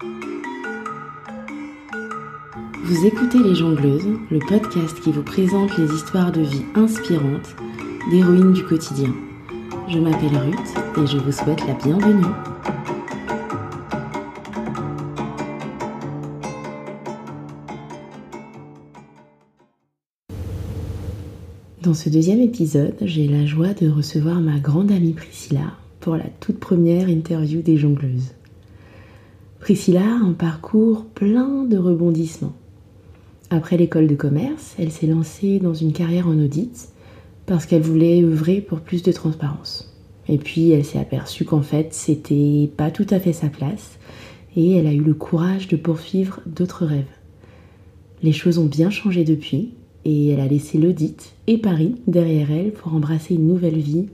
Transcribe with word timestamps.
Vous 0.00 0.06
écoutez 3.04 3.38
Les 3.42 3.54
Jongleuses, 3.56 4.06
le 4.30 4.38
podcast 4.38 5.00
qui 5.00 5.10
vous 5.10 5.22
présente 5.22 5.76
les 5.76 5.92
histoires 5.92 6.30
de 6.30 6.40
vie 6.40 6.62
inspirantes 6.74 7.56
d'héroïnes 8.10 8.52
du 8.52 8.64
quotidien. 8.64 9.12
Je 9.88 9.98
m'appelle 9.98 10.36
Ruth 10.36 11.02
et 11.02 11.06
je 11.06 11.18
vous 11.18 11.32
souhaite 11.32 11.66
la 11.66 11.74
bienvenue. 11.74 12.24
Dans 21.82 21.94
ce 21.94 22.08
deuxième 22.08 22.40
épisode, 22.40 22.94
j'ai 23.00 23.26
la 23.26 23.46
joie 23.46 23.74
de 23.74 23.88
recevoir 23.88 24.40
ma 24.40 24.60
grande 24.60 24.92
amie 24.92 25.14
Priscilla 25.14 25.72
pour 26.00 26.16
la 26.16 26.28
toute 26.40 26.60
première 26.60 27.08
interview 27.08 27.62
des 27.62 27.78
jongleuses. 27.78 28.37
Priscilla 29.68 30.00
a 30.00 30.24
un 30.24 30.32
parcours 30.32 31.04
plein 31.04 31.64
de 31.64 31.76
rebondissements. 31.76 32.54
Après 33.50 33.76
l'école 33.76 34.06
de 34.06 34.14
commerce, 34.14 34.74
elle 34.78 34.90
s'est 34.90 35.06
lancée 35.06 35.58
dans 35.58 35.74
une 35.74 35.92
carrière 35.92 36.26
en 36.26 36.42
audit 36.42 36.88
parce 37.44 37.66
qu'elle 37.66 37.82
voulait 37.82 38.22
œuvrer 38.22 38.62
pour 38.62 38.80
plus 38.80 39.02
de 39.02 39.12
transparence. 39.12 39.94
Et 40.26 40.38
puis 40.38 40.70
elle 40.70 40.86
s'est 40.86 40.98
aperçue 40.98 41.44
qu'en 41.44 41.60
fait 41.60 41.92
c'était 41.92 42.70
pas 42.78 42.90
tout 42.90 43.06
à 43.10 43.20
fait 43.20 43.34
sa 43.34 43.50
place 43.50 43.98
et 44.56 44.72
elle 44.72 44.86
a 44.86 44.94
eu 44.94 45.02
le 45.02 45.12
courage 45.12 45.68
de 45.68 45.76
poursuivre 45.76 46.40
d'autres 46.46 46.86
rêves. 46.86 47.04
Les 48.22 48.32
choses 48.32 48.56
ont 48.56 48.64
bien 48.64 48.88
changé 48.88 49.22
depuis 49.22 49.74
et 50.06 50.30
elle 50.30 50.40
a 50.40 50.48
laissé 50.48 50.78
l'audit 50.78 51.34
et 51.46 51.58
Paris 51.58 51.94
derrière 52.06 52.50
elle 52.50 52.72
pour 52.72 52.94
embrasser 52.94 53.34
une 53.34 53.46
nouvelle 53.46 53.80
vie 53.80 54.06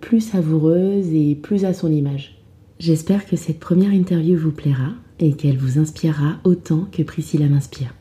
plus 0.00 0.22
savoureuse 0.22 1.12
et 1.12 1.36
plus 1.36 1.64
à 1.64 1.72
son 1.72 1.92
image. 1.92 2.37
J'espère 2.78 3.26
que 3.26 3.34
cette 3.34 3.58
première 3.58 3.92
interview 3.92 4.38
vous 4.38 4.52
plaira 4.52 4.90
et 5.18 5.32
qu'elle 5.32 5.58
vous 5.58 5.80
inspirera 5.80 6.36
autant 6.44 6.86
que 6.92 7.02
Priscilla 7.02 7.48
m'inspire. 7.48 7.92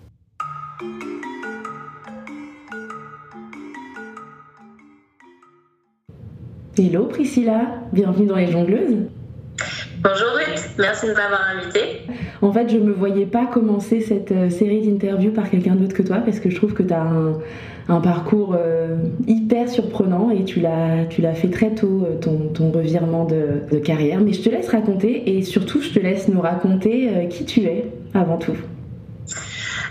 Hello 6.78 7.06
Priscilla, 7.06 7.82
bienvenue 7.92 8.28
dans 8.28 8.36
les 8.36 8.52
jongleuses. 8.52 8.98
Bonjour 10.04 10.28
Ruth, 10.36 10.70
merci 10.78 11.08
de 11.08 11.14
m'avoir 11.14 11.42
invitée. 11.56 12.02
En 12.44 12.54
fait, 12.54 12.70
je 12.70 12.78
ne 12.78 12.84
me 12.84 12.94
voyais 12.94 13.26
pas 13.26 13.48
commencer 13.48 14.02
cette 14.02 14.32
euh, 14.32 14.52
série 14.52 14.88
d'interviews 14.88 15.32
par 15.32 15.50
quelqu'un 15.50 15.74
d'autre 15.74 15.96
que 15.96 16.04
toi 16.04 16.18
parce 16.18 16.40
que 16.40 16.52
je 16.52 16.56
trouve 16.56 16.76
que 16.76 16.84
tu 16.84 16.94
as 16.94 17.02
un, 17.02 17.40
parcours 18.02 18.56
euh, 18.58 18.98
hyper 19.28 19.70
surprenant 19.70 20.30
et 20.30 20.44
tu 20.44 20.60
l'as 20.60 21.34
fait 21.34 21.50
très 21.50 21.74
tôt, 21.74 22.06
euh, 22.06 22.18
ton, 22.18 22.72
revirement 22.72 23.26
de, 23.26 23.78
carrière. 23.80 24.20
Mais 24.20 24.34
je 24.34 24.42
te 24.42 24.50
laisse 24.50 24.70
raconter 24.70 25.38
et 25.38 25.44
surtout, 25.44 25.82
je 25.82 25.92
te 25.92 26.00
laisse 26.00 26.28
nous 26.28 26.42
raconter 26.42 27.28
qui 27.30 27.46
tu 27.46 27.62
es 27.62 27.92
avant 28.14 28.38
tout. 28.38 28.58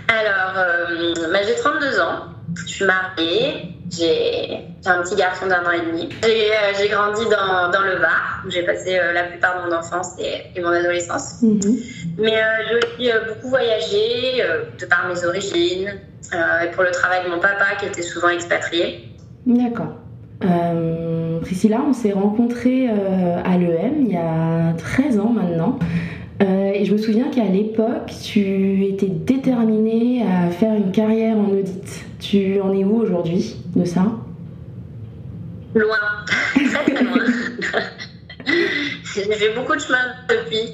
Alors, 0.07 0.65
bah, 1.31 1.39
j'ai 1.45 1.55
32 1.55 1.99
ans, 1.99 2.19
je 2.55 2.67
suis 2.67 2.85
mariée, 2.85 3.76
j'ai 3.97 4.59
un 4.85 5.01
petit 5.01 5.15
garçon 5.15 5.47
d'un 5.47 5.63
an 5.65 5.71
et 5.71 5.85
demi. 5.85 6.09
J'ai 6.23 6.51
euh, 6.51 6.89
grandi 6.89 7.23
dans, 7.25 7.71
dans, 7.71 7.83
le 7.83 7.99
Var, 7.99 8.43
où 8.45 8.49
j'ai 8.49 8.63
passé 8.63 8.97
euh, 8.97 9.13
la 9.13 9.23
plupart 9.23 9.63
de 9.63 9.69
mon 9.69 9.77
enfance 9.77 10.15
et, 10.19 10.61
mon 10.61 10.69
adolescence. 10.69 11.41
Mhm. 11.41 11.77
Mais 12.17 12.35
euh, 12.35 12.45
j'ai 12.69 13.11
aussi 13.11 13.17
beaucoup 13.27 13.49
voyagé, 13.49 14.43
de 14.79 14.85
par 14.85 15.07
mes 15.07 15.25
origines, 15.25 15.93
et 16.33 16.71
pour 16.71 16.83
le 16.83 16.91
travail 16.91 17.23
de 17.25 17.29
mon 17.29 17.39
papa 17.39 17.75
qui 17.79 17.85
était 17.85 18.01
souvent 18.01 18.29
expatrié. 18.29 19.09
D'accord. 19.45 19.95
Priscilla, 21.41 21.79
on 21.87 21.93
s'est 21.93 22.11
rencontrés 22.11 22.89
à 22.89 23.57
l'EM 23.57 24.01
il 24.01 24.11
y 24.11 24.17
a 24.17 24.73
13 24.77 25.19
ans 25.19 25.29
maintenant. 25.29 25.79
et 26.41 26.83
je 26.83 26.91
me 26.91 26.97
souviens 26.97 27.29
qu'à 27.29 27.45
l'époque, 27.45 28.11
tu 28.23 28.85
étais 28.85 29.07
déterminée 29.07 30.23
à 30.23 30.49
faire 30.49 30.73
une 30.73 30.91
carrière 30.91 31.37
en 31.37 31.49
audit. 31.49 32.06
Tu 32.19 32.59
en 32.61 32.73
es 32.73 32.83
où 32.83 33.01
aujourd'hui 33.01 33.55
de 33.75 33.85
ça? 33.85 34.05
Loin, 35.75 35.97
très 36.25 36.93
très 36.93 37.03
loin. 37.03 37.23
j'ai 39.15 39.23
fait 39.23 39.53
beaucoup 39.55 39.75
de 39.75 39.79
chemin 39.79 40.13
depuis. 40.29 40.73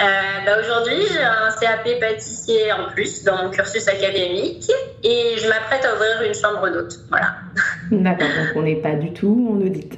Euh, 0.00 0.04
bah 0.46 0.52
aujourd'hui, 0.58 1.06
j'ai 1.12 1.22
un 1.22 1.50
CAP 1.60 2.00
pâtissier 2.00 2.72
en 2.72 2.90
plus 2.92 3.24
dans 3.24 3.44
mon 3.44 3.50
cursus 3.50 3.86
académique 3.86 4.70
et 5.04 5.36
je 5.38 5.48
m'apprête 5.48 5.84
à 5.84 5.94
ouvrir 5.94 6.22
une 6.26 6.34
chambre 6.34 6.68
d'hôte. 6.72 6.98
Voilà. 7.08 7.36
D'accord, 7.90 8.28
donc 8.28 8.56
on 8.56 8.62
n'est 8.62 8.76
pas 8.76 8.94
du 8.94 9.12
tout 9.12 9.50
en 9.52 9.64
audit. 9.64 9.94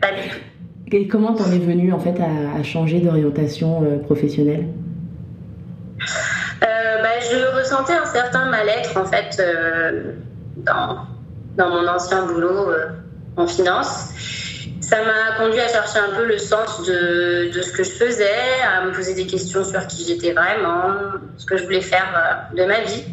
pas 0.00 0.12
du 0.12 0.28
tout. 0.28 0.38
Et 0.90 1.06
comment 1.06 1.34
t'en 1.34 1.50
es 1.52 1.58
venue 1.58 1.92
en 1.92 1.98
fait 1.98 2.16
à, 2.20 2.62
changer 2.62 3.00
d'orientation 3.00 3.84
euh, 3.84 3.98
professionnelle? 3.98 4.66
Je 7.30 7.56
ressentais 7.56 7.94
un 7.94 8.06
certain 8.06 8.46
mal-être 8.46 8.96
en 8.96 9.04
fait 9.04 9.36
euh, 9.40 10.12
dans, 10.56 11.06
dans 11.56 11.70
mon 11.70 11.86
ancien 11.88 12.26
boulot 12.26 12.70
euh, 12.70 12.88
en 13.36 13.46
finance. 13.46 14.10
Ça 14.80 14.98
m'a 15.04 15.36
conduit 15.36 15.60
à 15.60 15.68
chercher 15.68 15.98
un 15.98 16.16
peu 16.16 16.24
le 16.24 16.38
sens 16.38 16.86
de, 16.86 17.52
de, 17.52 17.62
ce 17.62 17.72
que 17.72 17.84
je 17.84 17.90
faisais, 17.90 18.62
à 18.66 18.84
me 18.86 18.92
poser 18.92 19.14
des 19.14 19.26
questions 19.26 19.62
sur 19.62 19.86
qui 19.86 20.06
j'étais 20.06 20.32
vraiment, 20.32 20.94
ce 21.36 21.44
que 21.44 21.56
je 21.58 21.64
voulais 21.64 21.82
faire 21.82 22.08
euh, 22.16 22.56
de 22.56 22.64
ma 22.64 22.80
vie. 22.80 23.04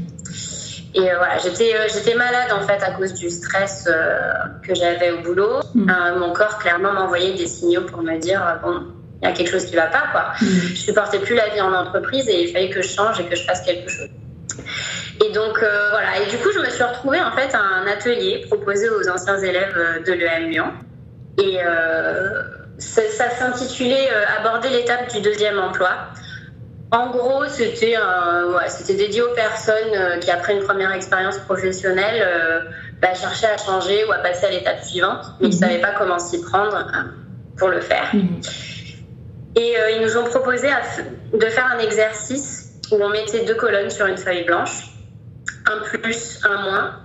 Et 0.93 1.13
voilà, 1.17 1.37
j'étais 1.39 1.73
j'étais 1.93 2.15
malade 2.15 2.53
en 2.53 2.65
fait 2.65 2.81
à 2.81 2.91
cause 2.91 3.13
du 3.13 3.29
stress 3.29 3.89
que 4.63 4.73
j'avais 4.73 5.11
au 5.11 5.21
boulot. 5.23 5.59
Mmh. 5.73 5.91
mon 6.19 6.31
corps 6.31 6.57
clairement 6.57 6.93
m'envoyait 6.93 7.33
des 7.33 7.47
signaux 7.47 7.81
pour 7.81 8.01
me 8.01 8.17
dire 8.17 8.61
bon, 8.63 8.85
y 9.25 9.31
a 9.31 9.33
quelque 9.33 9.51
chose 9.51 9.65
qui 9.65 9.75
va 9.75 9.87
pas 9.87 10.03
quoi. 10.11 10.33
Mm. 10.41 10.45
Je 10.45 10.75
supportais 10.75 11.19
plus 11.19 11.35
la 11.35 11.49
vie 11.49 11.61
en 11.61 11.73
entreprise 11.73 12.27
et 12.29 12.43
il 12.43 12.51
fallait 12.51 12.69
que 12.69 12.81
je 12.81 12.89
change 12.89 13.19
et 13.19 13.25
que 13.25 13.35
je 13.35 13.43
fasse 13.43 13.61
quelque 13.61 13.89
chose. 13.89 14.09
Et 15.23 15.31
donc 15.31 15.61
euh, 15.61 15.89
voilà, 15.91 16.19
et 16.21 16.29
du 16.29 16.37
coup 16.37 16.49
je 16.53 16.59
me 16.59 16.69
suis 16.69 16.83
retrouvée 16.83 17.21
en 17.21 17.31
fait 17.31 17.53
à 17.55 17.59
un 17.59 17.87
atelier 17.87 18.45
proposé 18.49 18.89
aux 18.89 19.09
anciens 19.09 19.39
élèves 19.39 19.75
euh, 19.77 20.03
de 20.03 20.13
l'EM 20.13 20.49
Lyon. 20.49 20.73
Et 21.37 21.59
euh, 21.63 22.43
ça, 22.77 23.29
s'intitulait 23.29 24.09
Aborder 24.39 24.69
l'étape 24.69 25.13
du 25.13 25.21
deuxième 25.21 25.59
emploi. 25.59 25.89
En 26.91 27.09
gros, 27.09 27.45
c'était 27.47 27.97
ouais, 27.97 28.69
c'était 28.69 28.93
dédié 28.93 29.21
aux 29.21 29.33
personnes 29.33 30.19
qui, 30.21 30.31
après 30.31 30.55
une 30.55 30.63
première 30.63 30.93
expérience 30.93 31.37
professionnelle, 31.39 32.23
bah, 33.01 33.13
cherchaient 33.13 33.47
à 33.47 33.57
changer 33.57 34.05
ou 34.05 34.13
à 34.13 34.17
passer 34.19 34.45
à 34.45 34.49
l'étape 34.51 34.81
suivante, 34.81 35.25
mais 35.41 35.49
qui 35.49 35.55
ne 35.55 35.59
mm-hmm. 35.61 35.67
savaient 35.67 35.81
pas 35.81 35.91
comment 35.97 36.19
s'y 36.19 36.41
prendre 36.41 36.85
pour 37.57 37.67
le 37.67 37.81
faire. 37.81 38.11
Mm-hmm. 38.13 38.74
Et 39.55 39.77
euh, 39.77 39.91
ils 39.91 40.01
nous 40.01 40.17
ont 40.17 40.25
proposé 40.25 40.67
de 41.33 41.45
faire 41.45 41.71
un 41.73 41.79
exercice 41.79 42.73
où 42.91 42.95
on 43.01 43.09
mettait 43.09 43.45
deux 43.45 43.55
colonnes 43.55 43.89
sur 43.89 44.05
une 44.05 44.17
feuille 44.17 44.43
blanche, 44.43 44.89
un 45.65 45.79
plus, 45.79 46.39
un 46.43 46.61
moins. 46.63 46.99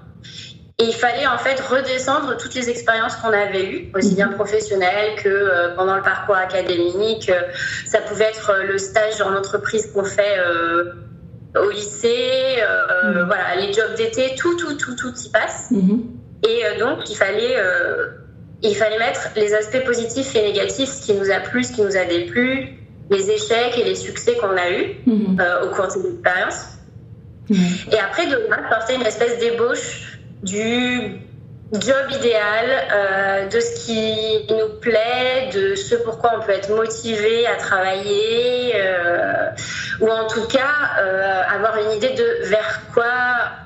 Et 0.78 0.84
il 0.84 0.94
fallait 0.94 1.27
en 1.27 1.38
fait 1.38 1.61
redescendre 1.61 2.37
toutes 2.38 2.55
les 2.55 2.71
expériences 2.71 3.15
qu'on 3.16 3.33
avait 3.33 3.66
eues, 3.66 3.93
aussi 3.94 4.15
bien 4.15 4.28
professionnelles 4.28 5.15
que 5.16 5.28
euh, 5.28 5.75
pendant 5.77 5.94
le 5.94 6.03
parcours 6.03 6.37
académique. 6.37 7.31
Ça 7.87 8.00
pouvait 8.00 8.25
être 8.25 8.53
le 8.67 8.78
stage 8.78 9.21
en 9.21 9.34
entreprise 9.37 9.93
qu'on 9.93 10.05
fait 10.05 10.38
euh, 10.38 10.93
au 11.56 11.71
lycée, 11.71 12.62
mmh. 13.05 13.22
voilà, 13.27 13.56
les 13.61 13.72
jobs 13.72 13.94
d'été, 13.97 14.34
tout, 14.37 14.56
tout, 14.56 14.75
tout, 14.75 14.97
tout 14.97 15.12
y 15.15 15.28
passe. 15.28 15.71
Mmh. 15.71 15.99
Et 16.49 16.78
donc, 16.78 17.11
il 17.11 17.17
fallait 17.17 17.56
il 18.62 18.76
fallait 18.76 18.98
mettre 18.98 19.31
les 19.37 19.54
aspects 19.54 19.84
positifs 19.84 20.34
et 20.37 20.43
négatifs, 20.43 20.91
ce 20.91 21.06
qui 21.06 21.15
nous 21.15 21.31
a 21.31 21.41
plu, 21.41 21.65
ce 21.65 21.72
qui 21.72 21.82
nous 21.82 21.97
a 21.97 22.04
déplu, 22.04 22.81
les 23.10 23.31
échecs 23.31 23.76
et 23.78 23.84
les 23.84 23.94
succès 23.94 24.37
qu'on 24.37 24.56
a 24.56 24.71
eus 24.71 24.97
mhm. 25.06 25.41
euh, 25.41 25.65
au 25.65 25.75
cours 25.75 25.87
de 25.87 25.93
cette 25.93 26.06
expérience. 26.06 26.66
Et 27.91 27.99
après, 27.99 28.26
de 28.26 28.37
là, 28.49 28.59
porter 28.69 28.94
une 28.94 29.03
espèce 29.03 29.38
d'ébauche 29.41 30.20
du 30.44 31.19
job 31.72 32.06
idéal, 32.12 32.66
euh, 32.93 33.49
de 33.49 33.59
ce 33.59 33.87
qui 33.87 34.54
nous 34.54 34.78
plaît, 34.81 35.50
de 35.53 35.75
ce 35.75 35.97
pourquoi 35.97 36.38
on 36.38 36.47
peut 36.47 36.53
être 36.53 36.70
motivé 36.70 37.49
à 37.49 37.56
travailler, 37.56 38.75
euh, 38.76 39.49
ou 40.00 40.08
en 40.08 40.29
tout 40.29 40.46
cas 40.46 40.61
avoir 41.52 41.76
une 41.79 41.90
idée 41.96 42.14
de 42.14 42.49
vers 42.49 42.82
quoi 42.94 43.06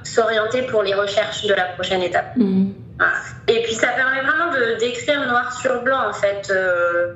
s'orienter 0.02 0.62
pour 0.62 0.82
les 0.82 0.94
recherches 0.94 1.44
de 1.44 1.52
la 1.52 1.64
prochaine 1.64 2.02
étape. 2.02 2.34
Et 3.48 3.62
puis 3.62 3.74
ça 3.74 3.88
permet 3.88 4.22
vraiment 4.22 4.52
de 4.52 4.78
d'écrire 4.78 5.26
noir 5.26 5.52
sur 5.60 5.82
blanc 5.82 6.08
en 6.08 6.12
fait. 6.12 6.50
Euh, 6.50 7.14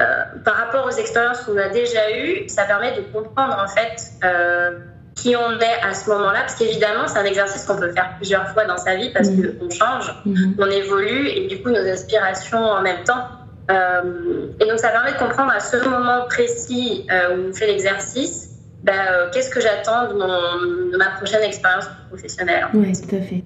euh, 0.00 0.24
par 0.44 0.54
rapport 0.56 0.86
aux 0.86 0.96
expériences 0.98 1.42
qu'on 1.42 1.56
a 1.56 1.68
déjà 1.68 2.18
eues, 2.18 2.48
ça 2.48 2.64
permet 2.64 2.96
de 2.96 3.02
comprendre 3.12 3.56
en 3.64 3.68
fait 3.68 4.02
euh, 4.24 4.78
qui 5.14 5.36
on 5.36 5.52
est 5.60 5.88
à 5.88 5.94
ce 5.94 6.10
moment-là, 6.10 6.40
parce 6.40 6.56
qu'évidemment 6.56 7.06
c'est 7.06 7.18
un 7.18 7.24
exercice 7.24 7.64
qu'on 7.64 7.76
peut 7.76 7.92
faire 7.92 8.14
plusieurs 8.16 8.48
fois 8.48 8.64
dans 8.64 8.76
sa 8.76 8.96
vie 8.96 9.10
parce 9.10 9.28
mmh. 9.28 9.58
qu'on 9.58 9.70
change, 9.70 10.12
mmh. 10.26 10.54
on 10.58 10.66
évolue 10.68 11.28
et 11.28 11.46
du 11.46 11.62
coup 11.62 11.70
nos 11.70 11.88
aspirations 11.88 12.58
en 12.58 12.82
même 12.82 13.04
temps. 13.04 13.24
et 13.70 14.66
donc 14.66 14.78
ça 14.80 14.88
permet 14.88 15.12
de 15.12 15.18
comprendre 15.18 15.52
à 15.52 15.60
ce 15.60 15.76
moment 15.88 16.24
précis 16.28 17.06
où 17.08 17.50
on 17.50 17.52
fait 17.52 17.68
l'exercice, 17.68 18.48
ben, 18.82 19.30
qu'est-ce 19.32 19.48
que 19.48 19.60
j'attends 19.60 20.08
de, 20.08 20.90
de, 20.90 20.96
ma 20.96 21.10
prochaine 21.10 21.44
expérience 21.44 21.86
professionnelle. 22.08 22.66
Oui, 22.74 22.92
tout 22.92 23.14
à 23.14 23.20
fait. 23.20 23.44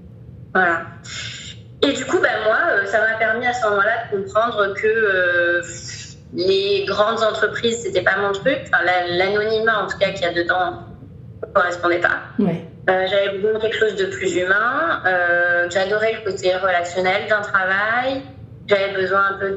Voilà. 0.54 0.86
Et 1.82 1.92
du 1.92 2.04
coup, 2.04 2.18
ben 2.20 2.42
moi, 2.44 2.58
euh, 2.70 2.86
ça 2.86 3.00
m'a 3.00 3.18
permis 3.18 3.46
à 3.46 3.52
ce 3.52 3.66
moment-là 3.68 4.04
de 4.10 4.16
comprendre 4.16 4.74
que 4.74 4.86
euh, 4.86 5.62
les 6.34 6.84
grandes 6.86 7.22
entreprises, 7.22 7.82
c'était 7.82 8.02
pas 8.02 8.16
mon 8.18 8.32
truc. 8.32 8.58
Enfin, 8.66 8.84
l'anonymat, 9.08 9.84
en 9.84 9.86
tout 9.86 9.98
cas, 9.98 10.10
qu'il 10.10 10.22
y 10.22 10.26
a 10.26 10.32
dedans, 10.32 10.82
ne 11.46 11.52
correspondait 11.52 12.00
pas. 12.00 12.20
Euh, 12.38 13.06
j'avais 13.06 13.36
besoin 13.36 13.54
de 13.54 13.58
quelque 13.58 13.76
chose 13.76 13.96
de 13.96 14.06
plus 14.06 14.36
humain. 14.36 15.02
Euh, 15.06 15.68
j'adorais 15.70 16.14
le 16.14 16.30
côté 16.30 16.54
relationnel 16.56 17.28
d'un 17.28 17.42
travail. 17.42 18.22
J'avais 18.66 18.92
besoin 18.94 19.22
un 19.30 19.38
peu 19.38 19.50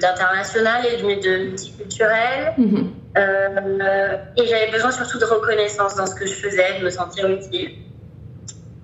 d'international 0.00 0.84
et 0.86 0.96
de, 0.96 1.02
de 1.02 1.44
multiculturel. 1.44 2.54
Mhm. 2.58 2.92
Euh, 3.18 4.16
et 4.36 4.46
j'avais 4.46 4.70
besoin 4.70 4.90
surtout 4.90 5.18
de 5.18 5.24
reconnaissance 5.24 5.96
dans 5.96 6.06
ce 6.06 6.14
que 6.14 6.26
je 6.26 6.34
faisais, 6.34 6.78
de 6.78 6.84
me 6.84 6.90
sentir 6.90 7.28
utile. 7.28 7.70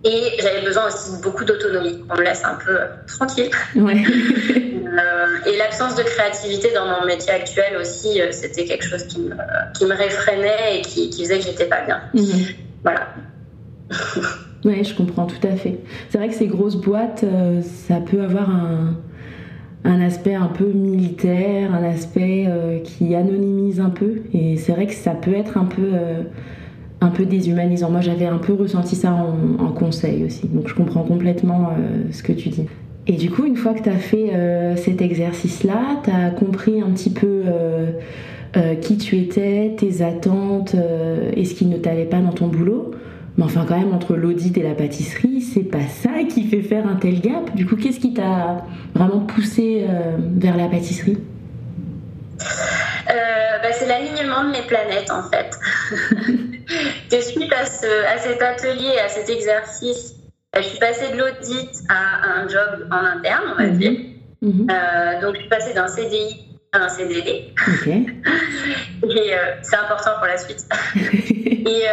Et 0.04 0.36
j'avais 0.40 0.62
besoin 0.62 0.88
aussi 0.88 1.16
de 1.16 1.22
beaucoup 1.22 1.44
d'autonomie. 1.44 2.04
On 2.10 2.16
me 2.16 2.22
laisse 2.22 2.44
un 2.44 2.54
peu 2.54 2.76
tranquille. 3.06 3.50
et 3.76 5.56
l'absence 5.56 5.94
de 5.94 6.02
créativité 6.02 6.72
dans 6.72 6.86
mon 6.86 7.06
métier 7.06 7.32
actuel 7.32 7.76
aussi, 7.80 8.20
c'était 8.32 8.64
quelque 8.64 8.84
chose 8.84 9.04
qui 9.04 9.20
me, 9.20 9.36
qui 9.74 9.86
me 9.86 9.94
réfrénait 9.94 10.78
et 10.78 10.82
qui, 10.82 11.10
faisait 11.12 11.38
que 11.38 11.44
j'étais 11.44 11.66
pas 11.66 11.82
bien. 11.82 12.00
Mhm. 12.14 12.46
Voilà. 12.82 13.08
oui, 14.64 14.84
je 14.84 14.94
comprends 14.94 15.26
tout 15.26 15.46
à 15.46 15.56
fait. 15.56 15.80
C'est 16.10 16.18
vrai 16.18 16.28
que 16.28 16.34
ces 16.34 16.46
grosses 16.46 16.76
boîtes, 16.76 17.24
euh, 17.24 17.60
ça 17.62 17.96
peut 17.96 18.22
avoir 18.22 18.50
un, 18.50 18.96
un, 19.84 20.00
aspect 20.00 20.34
un 20.34 20.46
peu 20.46 20.66
militaire, 20.66 21.74
un 21.74 21.84
aspect 21.84 22.46
euh, 22.48 22.80
qui 22.80 23.14
anonymise 23.14 23.80
un 23.80 23.90
peu. 23.90 24.22
Et 24.32 24.56
c'est 24.56 24.72
vrai 24.72 24.86
que 24.86 24.94
ça 24.94 25.12
peut 25.12 25.34
être 25.34 25.56
un 25.56 25.64
peu, 25.64 25.90
euh, 25.92 26.22
un 27.02 27.10
peu 27.10 27.24
déshumanisant. 27.24 27.90
Moi, 27.90 28.00
j'avais 28.00 28.26
un 28.26 28.38
peu 28.38 28.54
ressenti 28.54 28.96
ça 28.96 29.12
en, 29.12 29.62
en, 29.62 29.72
conseil 29.72 30.24
aussi. 30.24 30.48
Donc, 30.48 30.68
je 30.68 30.74
comprends 30.74 31.02
complètement 31.02 31.70
ce 32.10 32.22
que 32.22 32.32
tu 32.32 32.48
dis. 32.48 32.66
Et 33.06 33.14
du 33.14 33.30
coup, 33.30 33.44
une 33.44 33.56
fois 33.56 33.74
que 33.74 33.82
tu 33.82 33.88
as 33.88 33.98
fait 33.98 34.30
cet 34.76 35.02
exercice-là, 35.02 36.00
tu 36.04 36.10
as 36.10 36.30
compris 36.30 36.80
un 36.80 36.90
petit 36.90 37.10
peu 37.10 37.42
qui 38.80 38.96
tu 38.96 39.18
étais, 39.18 39.74
tes 39.76 40.02
attentes 40.02 40.76
et 41.36 41.44
ce 41.44 41.54
qui 41.54 41.66
ne 41.66 41.76
t'allait 41.78 42.04
pas 42.04 42.20
dans 42.20 42.32
ton 42.32 42.46
boulot. 42.46 42.92
Mais 43.38 43.44
enfin, 43.44 43.64
quand 43.66 43.78
même, 43.78 43.94
entre 43.94 44.14
l'audit 44.14 44.56
et 44.58 44.62
la 44.62 44.74
pâtisserie, 44.74 45.40
c'est 45.40 45.62
pas 45.62 45.86
ça 45.88 46.10
qui 46.28 46.44
fait 46.44 46.60
faire 46.60 46.86
un 46.86 46.96
tel 46.96 47.20
gap. 47.20 47.54
Du 47.54 47.66
coup, 47.66 47.76
qu'est-ce 47.76 47.98
qui 47.98 48.12
t'a 48.12 48.64
vraiment 48.94 49.20
poussé 49.20 49.86
euh, 49.88 50.16
vers 50.36 50.56
la 50.56 50.68
pâtisserie? 50.68 51.18
Euh, 52.40 53.14
bah, 53.62 53.68
C'est 53.72 53.86
l'alignement 53.86 54.44
de 54.44 54.50
mes 54.50 54.62
planètes, 54.66 55.10
en 55.10 55.22
fait. 55.30 55.50
de 57.10 57.20
suite 57.20 57.52
à, 57.52 57.60
à, 57.60 58.18
cet 58.18 58.42
atelier, 58.42 58.98
à 58.98 59.08
cet 59.08 59.28
exercice, 59.30 60.14
bah, 60.52 60.60
je 60.60 60.68
suis 60.68 60.78
passée 60.78 61.12
de 61.12 61.18
l'audit 61.18 61.70
à 61.88 62.40
un 62.40 62.48
job 62.48 62.88
en 62.90 63.04
interne, 63.04 63.44
on 63.52 63.62
va 63.62 63.68
mhm. 63.68 63.78
dire. 63.78 63.92
Mhm. 64.42 64.66
Euh, 64.70 65.20
donc, 65.20 65.34
je 65.36 65.40
suis 65.40 65.48
passée 65.48 65.74
d'un 65.74 65.88
CDI 65.88 66.58
à 66.72 66.78
un 66.78 66.88
CDD. 66.88 67.54
et 69.04 69.32
c'est 69.62 69.76
important 69.76 70.12
pour 70.18 70.26
la 70.26 70.38
suite. 70.38 70.66
et 71.66 71.86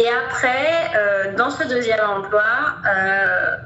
et 0.00 0.08
après, 0.08 0.90
euh, 0.96 1.36
dans 1.36 1.50
ce 1.50 1.68
deuxième 1.68 2.00
emploi, 2.00 2.42
euh, 2.86 3.56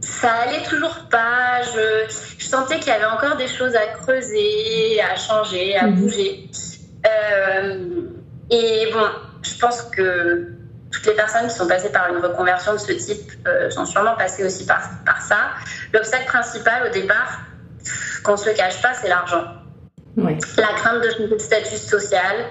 ça 0.00 0.32
allait 0.32 0.62
toujours 0.64 0.96
pas. 1.10 1.60
Je, 1.62 2.42
sentais 2.42 2.78
qu'il 2.78 2.88
y 2.88 2.96
avait 2.96 3.04
encore 3.04 3.36
des 3.36 3.48
choses 3.48 3.74
à 3.74 3.86
creuser, 3.98 5.00
à 5.02 5.16
changer, 5.16 5.76
à 5.76 5.88
mhm. 5.88 5.94
bouger. 5.96 6.48
Euh, 7.06 8.02
et 8.50 8.90
bon, 8.92 9.06
je 9.42 9.58
pense 9.58 9.82
que 9.82 10.52
toutes 10.92 11.06
les 11.06 11.14
personnes 11.14 11.48
qui 11.48 11.54
sont 11.54 11.66
passées 11.66 11.90
par 11.90 12.08
une 12.10 12.24
reconversion 12.24 12.72
de 12.74 12.78
ce 12.78 12.92
type 12.92 13.32
sont 13.70 13.86
sûrement 13.86 14.16
passées 14.16 14.44
aussi 14.44 14.64
par, 14.66 14.80
par 15.04 15.20
ça. 15.20 15.36
L'obstacle 15.92 16.26
principal 16.26 16.86
au 16.88 16.92
départ, 16.92 17.40
qu'on 18.22 18.36
se 18.36 18.48
le 18.48 18.54
cache 18.54 18.80
pas, 18.80 18.94
c'est 18.94 19.08
l'argent. 19.08 19.44
La 20.16 20.68
crainte 20.76 21.02
de 21.02 21.10
changer 21.10 21.28
de 21.28 21.38
statut 21.38 21.76
social, 21.76 22.46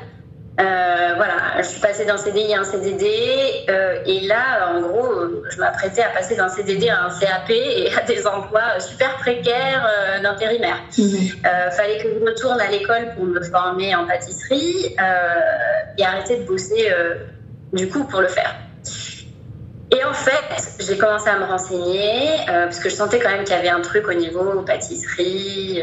euh, 0.57 1.13
voilà, 1.18 1.57
je 1.57 1.63
suis 1.63 1.81
passée 1.81 2.06
d'un 2.06 2.16
CDI 2.16 2.54
à 2.54 2.62
un 2.62 2.63
CDD 2.63 3.66
euh, 3.69 3.98
et 4.06 4.22
là, 4.22 4.74
en 4.74 4.81
gros, 4.81 5.12
je 5.50 5.60
m'apprêtais 5.60 6.02
à 6.02 6.10
passer 6.10 6.38
d'un 6.38 6.48
CDD 6.48 6.88
à 6.88 7.04
un 7.04 7.19
CAP 7.19 7.50
et 7.50 7.90
à 7.94 8.02
des 8.04 8.25
emplois 8.25 8.80
super 8.80 9.18
précaires 9.18 9.86
euh, 9.86 10.22
d'intérimaire. 10.22 10.78
Mhm. 10.98 11.12
fallait 11.72 11.98
que 11.98 12.07
je 12.07 12.25
retourne 12.25 12.62
à 12.62 12.72
l'école 12.72 13.16
pour 13.16 13.25
me 13.25 13.42
former 13.42 13.96
en 13.96 14.07
pâtisserie 14.07 14.96
et 15.98 16.06
arrêter 16.06 16.38
de 16.38 16.44
bosser 16.46 16.90
du 17.74 17.90
coup 17.90 18.06
pour 18.06 18.22
le 18.22 18.28
faire. 18.28 18.56
Et 19.92 20.04
en 20.04 20.13
fait, 20.13 20.86
j'ai 20.88 20.98
commencé 20.98 21.30
à 21.30 21.38
me 21.38 21.46
renseigner 21.46 22.30
parce 22.48 22.80
que 22.80 22.90
je 22.90 22.96
sentais 22.96 23.19
quand 23.19 23.30
même 23.30 23.44
qu'il 23.44 23.56
y 23.56 23.60
avait 23.60 23.69
un 23.69 23.81
truc 23.81 24.07
au 24.07 24.13
niveau 24.13 24.62
pâtisserie, 24.62 25.81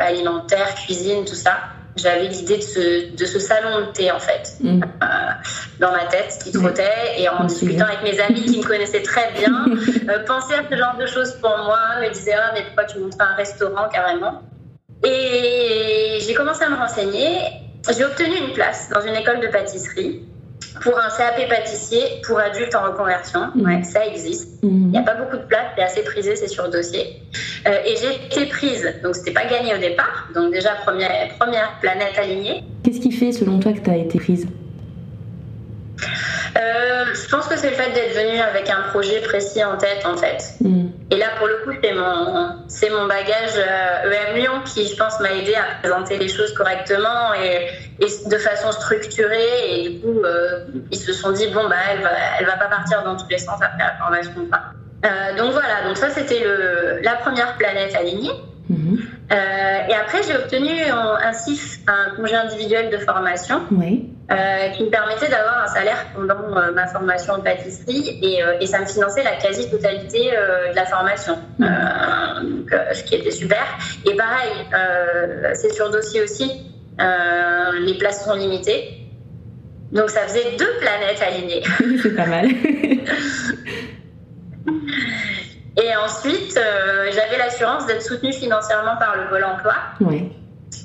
alimentaire, 0.00 0.74
cuisine, 0.74 1.24
tout 1.24 1.34
ça 1.36 1.58
j'avais 1.98 2.28
l'idée 2.28 2.58
de 2.58 2.62
ce, 2.62 3.14
de 3.14 3.24
ce 3.24 3.38
salon 3.38 3.86
de 3.86 3.92
thé 3.92 4.10
en 4.10 4.18
fait 4.18 4.56
mm. 4.60 4.82
euh, 4.82 5.06
dans 5.80 5.92
ma 5.92 6.06
tête 6.06 6.38
qui 6.42 6.52
trottait 6.52 7.18
et 7.18 7.28
en 7.28 7.44
discutant 7.44 7.86
avec 7.86 8.02
mes 8.02 8.20
amis 8.20 8.44
qui 8.44 8.58
me 8.58 8.64
connaissaient 8.64 9.02
très 9.02 9.32
bien 9.32 9.66
euh, 10.08 10.24
penser 10.24 10.54
à 10.54 10.62
ce 10.68 10.76
genre 10.76 10.96
de 10.96 11.06
choses 11.06 11.32
pour 11.40 11.56
moi 11.64 11.78
me 12.00 12.10
disaient 12.12 12.34
ah 12.34 12.52
mais 12.54 12.62
pourquoi 12.64 12.84
tu 12.84 12.98
montes 12.98 13.18
pas 13.18 13.26
un 13.26 13.34
restaurant 13.34 13.88
carrément. 13.88 14.42
Et 15.04 16.18
j'ai 16.26 16.34
commencé 16.34 16.64
à 16.64 16.70
me 16.70 16.76
renseigner. 16.76 17.38
J'ai 17.96 18.04
obtenu 18.04 18.36
une 18.36 18.52
place 18.52 18.88
dans 18.90 19.00
une 19.00 19.14
école 19.14 19.40
de 19.40 19.46
pâtisserie 19.46 20.22
pour 20.82 20.98
un 20.98 21.08
CAP 21.16 21.48
pâtissier 21.48 22.02
pour 22.26 22.38
adultes 22.38 22.74
en 22.74 22.82
reconversion. 22.82 23.40
Ouais, 23.56 23.82
ça 23.82 24.06
existe. 24.06 24.62
Mhm. 24.62 24.70
Il 24.86 24.90
n'y 24.90 24.98
a 24.98 25.02
pas 25.02 25.14
beaucoup 25.14 25.36
de 25.36 25.42
places, 25.42 25.72
c'est 25.76 25.82
assez 25.82 26.02
prisé, 26.02 26.36
c'est 26.36 26.48
sur 26.48 26.70
dossier. 26.70 27.22
Euh, 27.66 27.78
et 27.84 27.94
j'ai 27.96 28.26
été 28.26 28.48
prise, 28.48 28.86
donc 29.02 29.14
c'était 29.14 29.32
pas 29.32 29.46
gagné 29.46 29.74
au 29.74 29.78
départ. 29.78 30.28
Donc 30.34 30.52
déjà, 30.52 30.70
première, 30.84 31.10
première 31.38 31.78
planète 31.80 32.18
alignée. 32.18 32.62
Qu'est-ce 32.82 33.00
qui 33.00 33.12
fait, 33.12 33.32
selon 33.32 33.58
toi, 33.58 33.72
que 33.72 33.80
tu 33.80 33.90
as 33.90 33.96
été 33.96 34.18
prise? 34.18 34.46
Euh, 36.56 37.04
je 37.14 37.28
pense 37.28 37.46
que 37.46 37.56
c'est 37.56 37.70
le 37.70 37.76
fait 37.76 37.92
d'être 37.92 38.14
venu 38.14 38.38
avec 38.40 38.70
un 38.70 38.88
projet 38.90 39.20
précis 39.20 39.62
en 39.64 39.76
tête, 39.76 40.04
en 40.04 40.16
fait. 40.16 40.54
Mm. 40.60 40.87
Et 41.10 41.16
là, 41.16 41.26
pour 41.38 41.46
le 41.46 41.56
coup, 41.64 41.70
c'est 41.82 41.94
mon, 41.94 42.64
c'est 42.68 42.90
mon 42.90 43.06
bagage 43.06 43.56
EM 43.56 44.04
euh, 44.04 44.34
e 44.34 44.38
Lyon 44.38 44.52
qui, 44.66 44.86
je 44.86 44.94
pense, 44.94 45.18
m'a 45.20 45.32
aidé 45.32 45.54
à 45.54 45.80
présenter 45.80 46.18
les 46.18 46.28
choses 46.28 46.52
correctement 46.52 47.32
et, 47.34 47.68
de 47.98 48.36
façon 48.36 48.72
structurée. 48.72 49.70
Et 49.70 49.88
du 49.88 50.00
coup, 50.00 50.20
euh, 50.22 50.66
ils 50.90 50.98
se 50.98 51.14
sont 51.14 51.32
dit, 51.32 51.46
bon, 51.48 51.66
bah, 51.68 51.76
elle 51.90 52.02
va, 52.02 52.10
elle 52.38 52.46
va 52.46 52.56
pas 52.56 52.66
partir 52.66 53.02
dans 53.04 53.16
tous 53.16 53.28
les 53.30 53.38
sens 53.38 53.60
après 53.62 53.78
la 53.78 53.96
formation. 53.96 54.42
donc 55.38 55.52
voilà, 55.52 55.82
donc 55.86 55.96
ça, 55.96 56.10
c'était 56.10 56.44
le, 56.44 57.00
la 57.02 57.14
première 57.14 57.56
planète 57.56 57.94
alignée. 57.94 58.32
Mm-hmm. 58.70 58.97
Et 59.30 59.94
après, 59.94 60.22
j'ai 60.22 60.36
obtenu 60.36 60.70
un 60.90 61.32
CIF, 61.32 61.80
un 61.86 62.16
congé 62.16 62.34
individuel 62.34 62.90
de 62.90 62.98
formation. 62.98 63.62
Oui. 63.70 64.10
Euh, 64.30 64.68
qui 64.76 64.84
me 64.84 64.90
permettait 64.90 65.30
d'avoir 65.30 65.64
un 65.64 65.68
salaire 65.68 66.04
pendant 66.14 66.54
euh, 66.54 66.70
ma 66.72 66.86
formation 66.86 67.32
en 67.32 67.40
pâtisserie 67.40 68.18
et, 68.22 68.42
euh, 68.42 68.58
et, 68.60 68.66
ça 68.66 68.78
me 68.78 68.84
finançait 68.84 69.22
la 69.22 69.36
quasi-totalité 69.36 70.32
de 70.32 70.76
la 70.76 70.84
formation, 70.84 71.38
donc, 71.58 72.70
ce 72.92 73.04
qui 73.04 73.14
était 73.14 73.30
super. 73.30 73.64
Et 74.04 74.14
pareil, 74.16 74.52
c'est 75.54 75.72
sur 75.72 75.90
dossier 75.90 76.20
aussi, 76.20 76.62
les 76.98 77.94
places 77.94 78.26
sont 78.26 78.34
limitées. 78.34 78.98
Donc 79.92 80.10
ça 80.10 80.20
faisait 80.26 80.56
deux 80.58 80.76
planètes 80.78 81.22
alignées. 81.26 81.62
c'est 82.02 82.14
pas 82.14 82.26
mal. 82.26 82.48
et 85.80 85.96
ensuite, 85.96 86.54
j'avais 86.54 87.38
l'assurance 87.38 87.86
d'être 87.86 88.02
soutenue 88.02 88.32
financièrement 88.32 88.96
par 88.96 89.16
le 89.16 89.28
Pôle 89.28 89.44
emploi. 89.44 89.74
Oui 90.00 90.32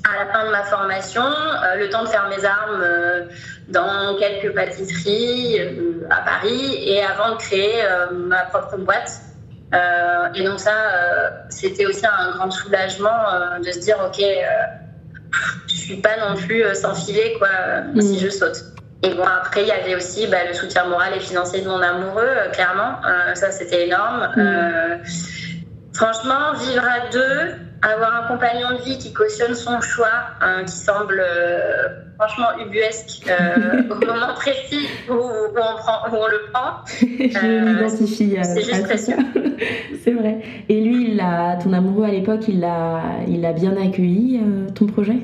à 0.04 0.24
la 0.24 0.32
fin 0.32 0.46
de 0.46 0.50
ma 0.50 0.62
formation, 0.64 1.22
euh, 1.24 1.76
le 1.76 1.88
temps 1.88 2.04
de 2.04 2.08
faire 2.08 2.28
mes 2.28 2.44
armes 2.44 2.82
euh, 2.82 3.22
dans 3.68 4.16
quelques 4.18 4.54
pâtisseries 4.54 5.58
euh, 5.60 6.06
à 6.10 6.22
Paris 6.22 6.76
et 6.78 7.02
avant 7.02 7.32
de 7.32 7.36
créer 7.36 7.82
ma 8.12 8.44
propre 8.44 8.76
boîte. 8.78 9.20
et 10.34 10.44
donc 10.44 10.60
ça, 10.60 10.72
c'était 11.48 11.86
aussi 11.86 12.06
un 12.06 12.32
grand 12.32 12.50
soulagement 12.50 13.58
de 13.64 13.72
se 13.72 13.78
dire, 13.80 13.96
ok, 14.06 14.22
je 15.66 15.74
suis 15.74 15.96
pas 15.96 16.16
non 16.28 16.36
plus 16.36 16.62
sans 16.74 16.94
filet 16.94 17.34
quoi, 17.38 17.48
si 18.00 18.16
mm. 18.16 18.18
je 18.18 18.28
saute. 18.28 18.73
Et 19.04 19.14
bon, 19.14 19.24
après, 19.24 19.62
il 19.62 19.68
y 19.68 19.72
avait 19.72 19.94
aussi 19.94 20.26
bah, 20.26 20.38
le 20.48 20.54
soutien 20.54 20.86
moral 20.86 21.12
et 21.14 21.20
financier 21.20 21.60
de 21.60 21.68
mon 21.68 21.80
amoureux, 21.80 22.50
clairement. 22.52 22.96
ça, 23.34 23.50
c'était 23.50 23.86
énorme. 23.86 24.28
Mm. 24.36 25.02
franchement, 25.92 26.54
vivre 26.58 26.84
à 26.84 27.10
deux, 27.10 27.54
avoir 27.84 28.24
un 28.24 28.28
compagnon 28.28 28.78
de 28.78 28.82
vie 28.82 28.98
qui 28.98 29.12
cautionne 29.12 29.54
son 29.54 29.80
choix, 29.80 30.30
hein, 30.40 30.64
qui 30.64 30.72
semble 30.72 31.20
euh, 31.20 31.88
franchement 32.18 32.46
ubuesque 32.64 33.28
euh, 33.28 33.82
au 33.90 34.06
moment 34.06 34.34
précis 34.36 34.88
où, 35.08 35.14
on 35.14 35.76
prend, 35.76 36.08
où 36.10 36.16
on 36.16 36.26
le 36.26 36.50
prend. 36.52 36.84
Je 36.86 37.46
euh, 37.46 37.60
m'identifie 37.60 38.36
C'est 38.42 38.62
juste 38.62 38.84
précieux. 38.84 39.16
C'est 40.02 40.12
vrai. 40.12 40.40
Et 40.68 40.80
lui, 40.80 41.12
il 41.12 41.20
a, 41.20 41.56
ton 41.56 41.72
amoureux 41.72 42.04
à 42.04 42.10
l'époque, 42.10 42.48
il 42.48 42.60
l'a, 42.60 43.02
il 43.28 43.44
a 43.44 43.52
bien 43.52 43.76
accueilli 43.76 44.40
ton 44.74 44.86
projet? 44.86 45.18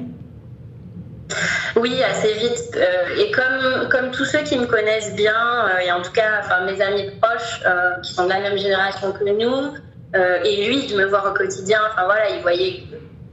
Oui, 1.77 2.03
assez 2.03 2.33
vite. 2.35 2.79
et 3.19 3.31
comme, 3.31 3.89
comme 3.89 4.11
tous 4.11 4.25
ceux 4.25 4.43
qui 4.43 4.59
me 4.59 4.67
connaissent 4.67 5.15
bien, 5.15 5.69
et 5.85 5.93
en 5.93 6.03
tout 6.03 6.13
cas 6.13 6.41
enfin, 6.41 6.65
mes 6.65 6.81
amis 6.81 7.11
proches 7.21 7.63
qui 8.03 8.13
sont 8.13 8.25
de 8.25 8.29
la 8.31 8.41
même 8.41 8.59
génération 8.59 9.13
que 9.13 9.25
nous, 9.25 9.75
euh, 10.17 10.43
et 10.45 10.67
lui, 10.67 10.87
de 10.89 10.97
me 10.97 11.05
voir 11.05 11.27
au 11.27 11.35
quotidien, 11.35 11.81
enfin 11.91 12.05
voilà, 12.05 12.31
il 12.31 12.43
voyait 12.43 12.83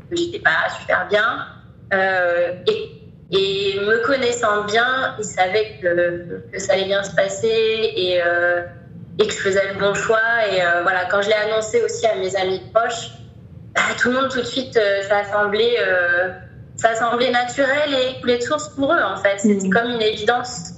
que 0.09 0.15
j'étais 0.15 0.39
pas 0.39 0.69
super 0.79 1.07
bien. 1.07 1.47
et 1.91 2.97
me 3.87 4.05
connaissant 4.05 4.63
bien, 4.65 5.15
il 5.19 5.25
savait 5.25 5.77
que, 5.81 6.59
ça 6.59 6.73
allait 6.73 6.85
bien 6.85 7.03
se 7.03 7.15
passer 7.15 7.47
et, 7.95 8.21
euh, 8.23 8.61
que 9.19 9.31
je 9.31 9.37
faisais 9.37 9.73
le 9.73 9.79
bon 9.79 9.93
choix. 9.93 10.19
Et 10.51 10.61
euh, 10.61 10.81
voilà, 10.83 11.05
quand 11.05 11.21
je 11.21 11.29
l'ai 11.29 11.35
annoncé 11.35 11.81
aussi 11.81 12.05
à 12.05 12.15
mes 12.15 12.35
amis 12.35 12.61
proches, 12.73 13.11
bah, 13.75 13.81
tout 13.99 14.09
le 14.09 14.15
monde 14.15 14.29
tout 14.29 14.39
de 14.39 14.45
suite, 14.45 14.77
euh, 14.77 15.01
ça 15.03 15.17
a 15.19 15.23
semblé, 15.25 15.77
euh, 15.79 16.29
ça 16.77 16.89
a 16.89 16.95
semblé 16.95 17.31
naturel 17.31 17.93
et 17.93 18.21
coulé 18.21 18.37
de 18.37 18.43
source 18.43 18.69
pour 18.69 18.93
eux 18.93 19.03
en 19.03 19.17
fait. 19.17 19.39
C'était 19.39 19.67
mmh. 19.67 19.71
comme 19.71 19.91
une 19.91 20.01
évidence 20.01 20.73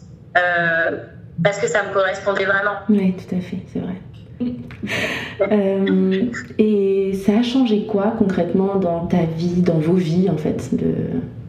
parce 1.43 1.59
que 1.59 1.67
ça 1.67 1.83
me 1.83 1.93
correspondait 1.93 2.45
vraiment. 2.45 2.79
Oui, 2.89 3.13
tout 3.13 3.35
à 3.35 3.39
fait, 3.39 3.59
c'est 3.71 3.79
vrai. 3.79 3.95
et 6.57 7.13
ça 7.13 7.39
a 7.39 7.43
changé 7.43 7.85
quoi 7.85 8.13
concrètement 8.17 8.77
dans 8.77 9.05
ta 9.05 9.23
vie, 9.23 9.61
dans 9.61 9.79
vos 9.79 9.95
vies 9.95 10.29
en 10.29 10.37
fait 10.37 10.73
de 10.73 10.95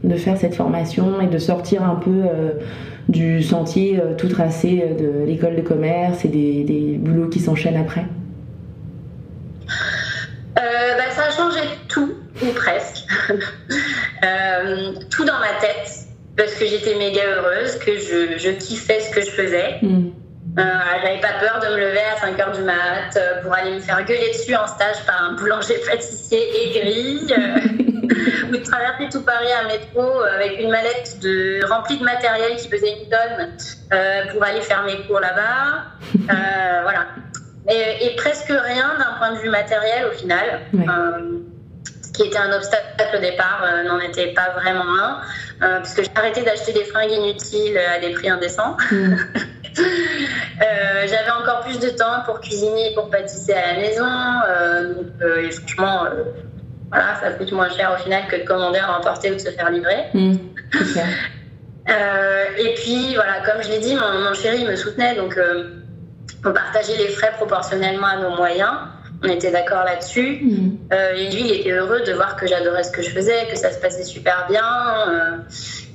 de 0.04 0.16
faire 0.16 0.36
cette 0.36 0.54
formation 0.54 1.20
et 1.20 1.26
de 1.26 1.38
sortir 1.38 1.82
un 1.82 1.96
peu 1.96 2.10
euh, 2.10 2.52
du 3.08 3.42
sentier 3.42 4.00
euh, 4.00 4.14
tout 4.14 4.28
tracé 4.28 4.82
euh, 4.82 4.94
de 4.94 5.26
l'école 5.26 5.56
de 5.56 5.60
commerce 5.60 6.24
et 6.24 6.28
des, 6.28 6.64
des 6.64 6.96
boulots 6.98 7.28
qui 7.28 7.40
s'enchaînent 7.40 7.76
après? 7.76 8.06
Bah, 10.56 11.10
Ça 11.10 11.26
a 11.26 11.30
changé 11.30 11.60
tout, 11.88 12.12
ou 12.42 12.46
presque. 12.54 13.06
tout 15.10 15.24
dans 15.24 15.38
ma 15.38 15.60
tête, 15.60 16.06
parce 16.36 16.54
que 16.54 16.66
j'étais 16.66 16.94
méga 16.96 17.22
heureuse, 17.24 17.78
que 17.78 17.96
je, 17.96 18.38
je, 18.38 18.50
kiffais 18.50 19.00
ce 19.00 19.10
que 19.10 19.20
je 19.20 19.30
faisais. 19.30 19.78
Mm. 19.82 20.10
J'avais 20.56 21.20
pas 21.20 21.34
peur 21.40 21.60
de 21.60 21.74
me 21.74 21.80
lever 21.80 22.00
à 22.12 22.20
5 22.20 22.36
h 22.36 22.56
du 22.56 22.62
mat 22.62 23.18
pour 23.42 23.54
aller 23.54 23.72
me 23.72 23.80
faire 23.80 24.04
gueuler 24.04 24.32
dessus 24.32 24.54
en 24.54 24.66
stage 24.66 25.04
par 25.06 25.22
un 25.22 25.32
boulanger 25.34 25.74
pâtissier 25.86 26.40
aigri. 26.66 27.20
ou 28.48 28.52
de 28.52 28.62
traverser 28.62 29.08
tout 29.10 29.22
Paris 29.22 29.52
à 29.52 29.66
métro 29.66 30.22
avec 30.22 30.60
une 30.60 30.70
mallette 30.70 31.18
de, 31.20 31.60
remplie 31.68 31.98
de 31.98 32.04
matériel 32.04 32.56
qui 32.56 32.68
pesait 32.68 32.92
une 32.92 33.08
tonne 33.08 33.56
euh, 33.92 34.32
pour 34.32 34.42
aller 34.44 34.60
faire 34.60 34.84
mes 34.84 34.96
cours 35.06 35.20
là-bas. 35.20 35.84
Euh, 36.14 36.82
voilà. 36.82 37.06
Et, 37.68 38.06
et, 38.06 38.16
presque 38.16 38.48
rien 38.48 38.94
d'un 38.98 39.18
point 39.18 39.34
de 39.34 39.38
vue 39.38 39.50
matériel 39.50 40.06
au 40.06 40.16
final. 40.16 40.60
Euh, 40.74 41.39
qui 42.20 42.28
était 42.28 42.38
un 42.38 42.52
obstacle 42.52 43.16
au 43.16 43.20
départ 43.20 43.64
n'en 43.86 44.00
était 44.00 44.32
pas 44.34 44.50
vraiment 44.50 44.84
un, 45.60 45.80
parce 45.80 45.94
que 45.94 46.02
j'ai 46.02 46.10
arrêté 46.14 46.42
d'acheter 46.42 46.72
des 46.72 46.84
fringues 46.84 47.12
inutiles 47.12 47.78
à 47.78 47.98
des 47.98 48.10
prix 48.10 48.28
indécents. 48.28 48.76
Mm. 48.90 49.16
j'avais 51.06 51.30
encore 51.40 51.60
plus 51.60 51.78
de 51.78 51.90
temps 51.90 52.22
pour 52.26 52.40
cuisiner, 52.40 52.92
pour 52.94 53.10
pâtisser 53.10 53.54
à 53.54 53.74
la 53.74 53.80
maison. 53.80 54.04
donc, 54.94 55.06
et 55.44 55.50
franchement, 55.50 56.06
voilà, 56.90 57.14
ça 57.20 57.30
coûte 57.30 57.52
moins 57.52 57.70
cher 57.70 57.92
au 57.96 58.02
final 58.02 58.26
que 58.28 58.36
de 58.36 58.44
commander 58.44 58.80
à 58.80 58.98
emporter 58.98 59.30
ou 59.30 59.34
de 59.34 59.40
se 59.40 59.50
faire 59.50 59.70
livrer. 59.70 60.06
Mmh, 60.14 60.38
euh, 61.88 62.44
et 62.58 62.74
puis, 62.74 63.14
voilà, 63.14 63.40
comme 63.40 63.62
je 63.62 63.68
l'ai 63.68 63.80
dit, 63.80 63.96
mon, 63.96 64.34
chéri 64.34 64.64
me 64.64 64.76
soutenait, 64.76 65.16
donc 65.16 65.36
euh, 65.36 65.80
on 66.44 66.52
partageait 66.52 66.96
les 66.96 67.08
frais 67.08 67.32
proportionnellement 67.36 68.06
à 68.06 68.16
nos 68.18 68.36
moyens. 68.36 68.70
On 69.22 69.28
était 69.28 69.50
d'accord 69.50 69.84
là-dessus. 69.84 70.40
Mmh. 70.42 70.70
Euh, 70.92 71.14
et 71.14 71.30
lui, 71.30 71.40
il 71.40 71.60
était 71.60 71.70
heureux 71.70 72.00
de 72.06 72.12
voir 72.12 72.36
que 72.36 72.46
j'adorais 72.46 72.82
ce 72.82 72.90
que 72.90 73.02
je 73.02 73.10
faisais, 73.10 73.46
que 73.50 73.58
ça 73.58 73.70
se 73.70 73.78
passait 73.78 74.04
super 74.04 74.46
bien. 74.48 74.64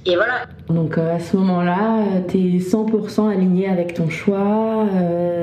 et 0.05 0.15
voilà. 0.15 0.45
Donc 0.69 0.97
à 0.97 1.19
ce 1.19 1.35
moment-là, 1.37 2.03
tu 2.29 2.37
es 2.37 2.59
100% 2.59 3.31
aligné 3.31 3.67
avec 3.67 3.95
ton 3.95 4.09
choix, 4.09 4.85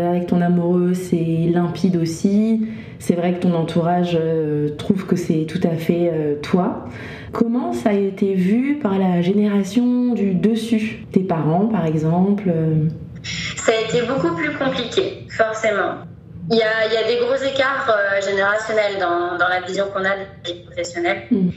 avec 0.09 0.27
ton 0.27 0.41
amoureux, 0.41 0.95
c'est 0.95 1.51
limpide 1.53 1.97
aussi. 1.97 2.69
C'est 3.03 3.15
vrai 3.15 3.35
que 3.35 3.41
ton 3.41 3.53
entourage 3.55 4.17
euh, 4.19 4.77
trouve 4.77 5.07
que 5.07 5.17
c'est 5.17 5.45
tout 5.49 5.59
à 5.65 5.75
fait 5.75 6.09
euh, 6.13 6.37
toi. 6.41 6.87
Comment 7.33 7.73
ça 7.73 7.91
a 7.91 7.95
été 7.95 8.35
vu 8.35 8.79
par 8.81 8.97
la 8.97 9.21
génération 9.23 10.15
du 10.15 10.35
dessus? 10.35 11.05
Tes 11.11 11.25
parents, 11.25 11.67
par 11.67 11.85
exemple 11.85 12.45
euh? 12.47 12.87
Ça 13.57 13.73
a 13.73 13.89
été 13.89 14.07
beaucoup 14.07 14.37
plus 14.37 14.53
compliqué, 14.57 15.27
forcément. 15.31 15.95
Il 16.51 16.57
y 16.57 16.63
a, 16.63 17.07
des 17.07 17.17
gros 17.19 17.37
écarts 17.37 17.91
générationnels 18.25 18.99
dans, 18.99 19.49
la 19.49 19.61
vision 19.61 19.87
qu'on 19.93 20.05
a 20.05 20.17
des 20.45 20.55
professionnels. 20.67 21.23
Mm. 21.31 21.51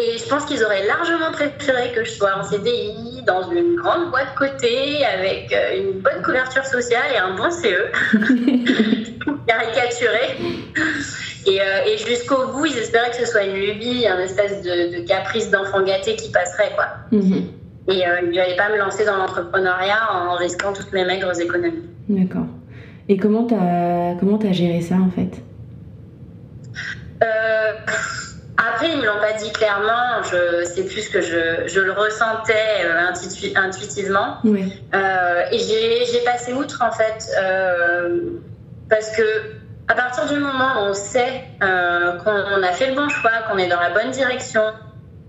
Et 0.00 0.18
je 0.18 0.28
pense 0.28 0.44
qu'ils 0.44 0.62
auraient 0.64 0.86
largement 0.86 1.30
préféré 1.32 1.92
que 1.92 2.04
je 2.04 2.10
sois 2.10 2.36
en 2.36 2.42
CDI, 2.42 3.22
dans 3.26 3.48
une 3.50 3.76
grande 3.76 4.10
boîte 4.10 4.34
côté, 4.36 5.04
avec 5.04 5.54
une 5.76 6.00
bonne 6.00 6.22
couverture 6.24 6.64
sociale 6.64 7.12
et 7.14 7.18
un 7.18 7.36
bon 7.36 7.50
CE. 7.50 7.90
caricaturé. 9.46 10.36
Et, 11.46 11.60
euh, 11.60 11.84
et 11.86 11.98
jusqu'au 11.98 12.46
bout, 12.48 12.66
ils 12.66 12.78
espéraient 12.78 13.10
que 13.10 13.16
ce 13.16 13.26
soit 13.26 13.44
une 13.44 13.56
lubie, 13.56 14.06
un 14.06 14.18
espèce 14.18 14.62
de, 14.62 15.06
caprice 15.06 15.50
d'enfant 15.50 15.82
gâté 15.82 16.16
qui 16.16 16.30
passerait, 16.30 16.72
quoi. 16.74 16.86
Mhm. 17.12 17.48
Et 17.88 18.06
euh, 18.06 18.20
ils 18.22 18.36
n'allaient 18.36 18.56
pas 18.56 18.70
me 18.70 18.78
lancer 18.78 19.04
dans 19.04 19.16
l'entrepreneuriat 19.16 20.10
en 20.10 20.36
risquant 20.36 20.72
toutes 20.72 20.92
mes 20.92 21.04
maigres 21.04 21.38
économies. 21.38 21.82
D'accord. 22.08 22.46
Et 23.08 23.16
comment 23.16 23.46
tu 23.46 23.54
as, 23.54 24.14
comment 24.18 24.38
as 24.38 24.52
géré 24.52 24.80
ça, 24.80 24.96
en 24.96 25.10
fait? 25.10 25.42
Euh, 27.22 27.72
Après, 28.56 28.90
ils 28.90 28.98
me 28.98 29.04
l'ont 29.06 29.20
pas 29.20 29.32
dit 29.32 29.52
clairement. 29.52 30.22
Je, 30.22 30.64
c'est 30.64 30.84
plus 30.84 31.08
que 31.08 31.20
je, 31.20 31.66
je 31.66 31.80
le 31.80 31.92
ressentais 31.92 32.86
intuitivement. 33.56 34.36
Oui. 34.44 34.72
et 35.52 35.58
j'ai, 35.58 36.06
j'ai 36.12 36.24
passé 36.24 36.52
outre, 36.52 36.82
en 36.82 36.92
fait 36.92 37.30
parce 38.88 39.10
que 39.16 39.22
à 39.88 39.94
partir 39.94 40.26
du 40.26 40.38
moment 40.38 40.82
où 40.82 40.90
on 40.90 40.94
sait 40.94 41.44
euh, 41.62 42.16
qu'on 42.18 42.62
a 42.62 42.72
fait 42.72 42.90
le 42.90 42.96
bon 42.96 43.08
choix, 43.08 43.30
qu'on 43.50 43.58
est 43.58 43.68
dans 43.68 43.80
la 43.80 43.90
bonne 43.90 44.10
direction 44.10 44.62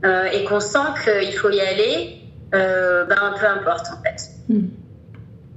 euh, 0.05 0.25
et 0.25 0.43
qu'on 0.45 0.59
sent 0.59 0.79
qu'il 1.03 1.33
faut 1.33 1.49
y 1.49 1.59
aller, 1.59 2.21
euh, 2.53 3.05
ben, 3.05 3.33
peu 3.39 3.47
importe 3.47 3.87
en 3.91 4.01
fait. 4.01 4.29
Hmm. 4.49 4.67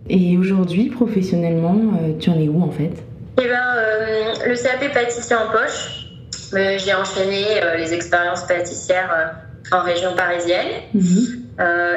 Et 0.09 0.37
aujourd'hui, 0.39 0.91
professionnellement, 0.91 1.77
tu 2.19 2.31
en 2.31 2.39
es 2.39 2.49
où 2.49 2.63
en 2.63 2.71
fait? 2.71 2.93
Eh 3.41 3.47
ben, 3.47 4.47
Le 4.47 4.55
CAP 4.55 4.93
pâtissier 4.93 5.37
en 5.37 5.51
poche, 5.53 6.07
j'ai 6.53 6.95
enchaîné 6.95 7.45
les 7.77 7.93
expériences 7.93 8.45
pâtissières 8.45 9.37
en 9.71 9.83
région 9.83 10.15
parisienne 10.17 10.83
mhm. 10.95 11.45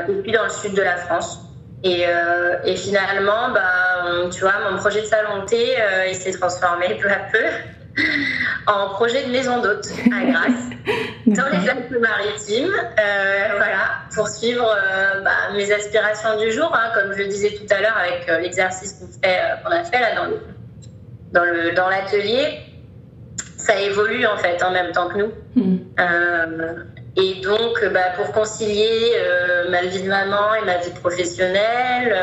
et 0.09 0.21
puis 0.21 0.31
dans 0.31 0.43
le 0.43 0.49
sud 0.49 0.73
de 0.73 0.81
la 0.81 0.97
France. 0.97 1.39
Et, 1.83 2.03
euh, 2.05 2.57
et, 2.63 2.75
finalement, 2.75 3.51
bah, 3.53 4.29
tu 4.31 4.41
vois, 4.41 4.53
mon 4.69 4.77
projet 4.77 5.01
de 5.01 5.07
salon 5.07 5.45
thé, 5.45 5.75
euh, 5.79 6.07
il 6.09 6.15
s'est 6.15 6.31
transformé 6.31 6.95
peu 7.01 7.09
à 7.09 7.19
peu 7.31 7.43
en 8.67 8.89
projet 8.89 9.25
de 9.25 9.31
maison 9.31 9.61
d'hôte 9.61 9.87
à 10.11 10.25
Grasse, 10.25 10.69
dans 11.25 11.47
les 11.51 11.69
Alpes-Maritimes. 11.69 12.73
Euh, 12.73 13.47
voilà, 13.57 14.03
pour 14.13 14.27
suivre 14.27 14.65
euh, 14.65 15.21
bah, 15.21 15.53
mes 15.55 15.71
aspirations 15.71 16.39
du 16.39 16.51
jour, 16.51 16.71
hein, 16.73 16.91
comme 16.95 17.13
je 17.13 17.19
le 17.19 17.27
disais 17.27 17.51
tout 17.51 17.73
à 17.73 17.81
l'heure 17.81 17.97
avec 17.97 18.29
euh, 18.29 18.39
l'exercice 18.39 18.99
qu'on 19.21 19.71
a 19.71 19.83
fait 19.83 19.99
là 19.99 20.15
dans, 20.15 20.29
dans, 21.33 21.45
le, 21.45 21.71
dans 21.73 21.89
l'atelier. 21.89 22.59
Ça 23.57 23.79
évolue 23.79 24.25
en 24.25 24.37
fait 24.37 24.63
en 24.63 24.71
même 24.71 24.91
temps 24.91 25.07
que 25.07 25.17
nous. 25.17 25.31
Mm. 25.55 25.77
Et 27.17 27.41
donc, 27.41 27.85
bah, 27.93 28.09
pour 28.15 28.31
concilier 28.31 29.11
ma 29.69 29.83
vie 29.83 30.01
de 30.01 30.07
maman 30.07 30.55
et 30.55 30.65
ma 30.65 30.77
vie 30.77 30.89
professionnelle, 30.99 32.15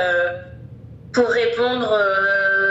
pour 1.12 1.28
répondre 1.28 1.96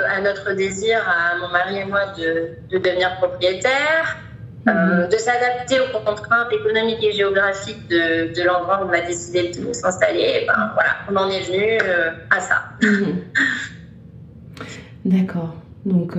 à 0.09 0.21
notre 0.21 0.53
désir, 0.53 0.99
à 1.07 1.37
mon 1.37 1.49
mari 1.49 1.77
et 1.77 1.85
moi, 1.85 2.13
de, 2.17 2.49
de 2.69 2.77
devenir 2.77 3.15
propriétaire, 3.17 4.17
mhm. 4.65 5.09
de 5.09 5.17
s'adapter 5.17 5.79
aux 5.79 5.99
contraintes 5.99 6.51
économiques 6.51 7.03
et 7.03 7.11
géographiques 7.11 7.87
de, 7.89 8.33
de 8.33 8.43
l'endroit 8.43 8.83
où 8.83 8.89
on 8.89 8.93
a 8.93 9.01
décidé 9.01 9.51
de 9.51 9.73
s'installer, 9.73 10.45
ben, 10.47 10.71
voilà, 10.73 10.91
on 11.11 11.15
en 11.15 11.29
est 11.29 11.41
venu 11.41 11.77
à 12.29 12.39
ça. 12.39 12.63
Mhm. 12.81 13.21
D'accord. 15.05 15.55
Donc, 15.85 16.15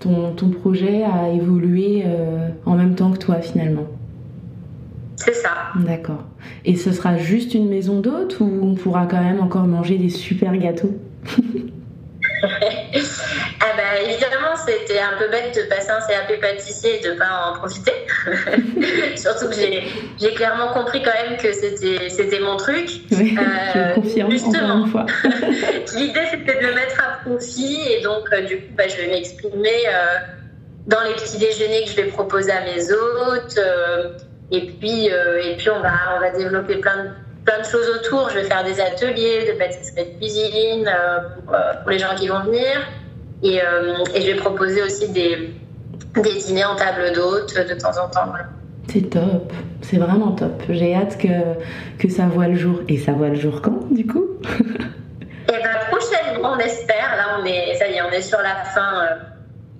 ton, 0.00 0.32
ton, 0.32 0.48
projet 0.48 1.04
a 1.04 1.28
évolué 1.28 2.06
en 2.64 2.74
même 2.74 2.94
temps 2.94 3.12
que 3.12 3.18
toi, 3.18 3.42
finalement 3.42 3.86
c'est 5.16 5.34
ça. 5.34 5.50
D'accord. 5.76 6.24
Et 6.64 6.76
ce 6.76 6.92
sera 6.92 7.16
juste 7.16 7.54
une 7.54 7.68
maison 7.68 8.00
d'hôte 8.00 8.38
ou 8.40 8.60
on 8.62 8.74
pourra 8.74 9.06
quand 9.06 9.22
même 9.22 9.40
encore 9.40 9.66
manger 9.66 9.96
des 9.96 10.10
super 10.10 10.56
gâteaux? 10.56 10.94
ah 13.64 13.76
bah, 13.76 14.00
évidemment, 14.02 14.56
c'était 14.56 14.98
un 14.98 15.16
peu 15.18 15.28
bête 15.28 15.56
de 15.56 15.62
passer 15.62 15.90
un 15.90 16.00
CAP 16.06 16.38
pâtissier 16.38 17.00
et 17.00 17.08
de 17.08 17.14
pas 17.14 17.50
en 17.50 17.58
profiter. 17.58 17.92
Surtout 19.16 19.48
que 19.48 19.54
j'ai 19.54 20.34
clairement 20.34 20.68
compris 20.74 21.02
quand 21.02 21.14
même 21.14 21.38
que 21.38 21.52
c'était 21.52 22.40
mon 22.40 22.56
truc. 22.56 22.90
Oui, 23.14 23.36
euh, 23.38 23.94
je 23.94 23.94
confirme 23.94 24.30
justement. 24.30 24.84
L'idée 25.94 26.20
c'était 26.30 26.60
de 26.60 26.66
le 26.66 26.74
mettre 26.74 27.00
à 27.00 27.24
profit 27.24 27.80
et 27.92 28.02
donc 28.02 28.28
euh, 28.32 28.42
du 28.42 28.56
coup 28.56 28.74
bah, 28.76 28.88
je 28.88 28.96
vais 28.96 29.08
m'exprimer 29.08 29.86
euh, 29.86 30.18
dans 30.86 31.00
les 31.02 31.14
petits 31.14 31.38
déjeuners 31.38 31.84
que 31.84 31.90
je 31.90 31.96
vais 31.96 32.08
proposer 32.08 32.50
à 32.50 32.62
mes 32.62 32.92
hôtes. 32.92 33.58
Euh, 33.58 34.18
et 34.50 34.66
puis, 34.66 35.06
et 35.06 35.56
puis 35.56 35.70
on, 35.70 35.80
va, 35.80 35.92
on 36.16 36.20
va 36.20 36.30
développer 36.30 36.76
plein 36.76 37.04
de, 37.04 37.10
plein 37.44 37.60
de 37.60 37.64
choses 37.64 37.88
autour. 37.88 38.28
Je 38.30 38.40
vais 38.40 38.44
faire 38.44 38.62
des 38.62 38.78
ateliers 38.80 39.46
de 39.46 39.58
pâtisserie 39.58 40.12
de 40.12 40.18
cuisine 40.18 40.90
pour, 41.46 41.90
les 41.90 41.98
gens 41.98 42.14
qui 42.14 42.28
vont 42.28 42.40
venir. 42.40 42.86
Et, 43.42 43.56
et, 43.56 44.20
je 44.22 44.26
vais 44.26 44.36
proposer 44.36 44.82
aussi 44.82 45.10
des, 45.12 45.50
des 46.16 46.34
dîners 46.46 46.64
en 46.64 46.76
table 46.76 47.12
d'hôte 47.14 47.54
de 47.54 47.74
temps 47.74 47.98
en 48.02 48.08
temps. 48.08 48.32
C'est 48.88 49.10
top, 49.10 49.52
c'est 49.82 49.96
vraiment 49.96 50.32
top. 50.32 50.62
J'ai 50.68 50.94
hâte 50.94 51.18
que, 51.18 51.28
que 51.98 52.08
ça 52.10 52.24
voit 52.26 52.48
le 52.48 52.56
jour. 52.56 52.80
Et 52.88 52.98
ça 52.98 53.12
voit 53.12 53.28
le 53.28 53.36
jour 53.36 53.60
quand, 53.62 53.92
du 53.92 54.06
coup? 54.06 54.26
Eh 55.46 55.58
bien, 55.58 55.70
prochainement, 55.90 56.54
on 56.54 56.58
espère. 56.58 57.16
Là, 57.16 57.38
on 57.38 57.44
est, 57.44 57.74
ça 57.74 57.86
y 57.86 57.96
est, 57.96 58.02
on 58.02 58.10
est 58.10 58.22
sur 58.22 58.38
la 58.38 58.64
fin 58.64 59.02
euh, 59.02 59.16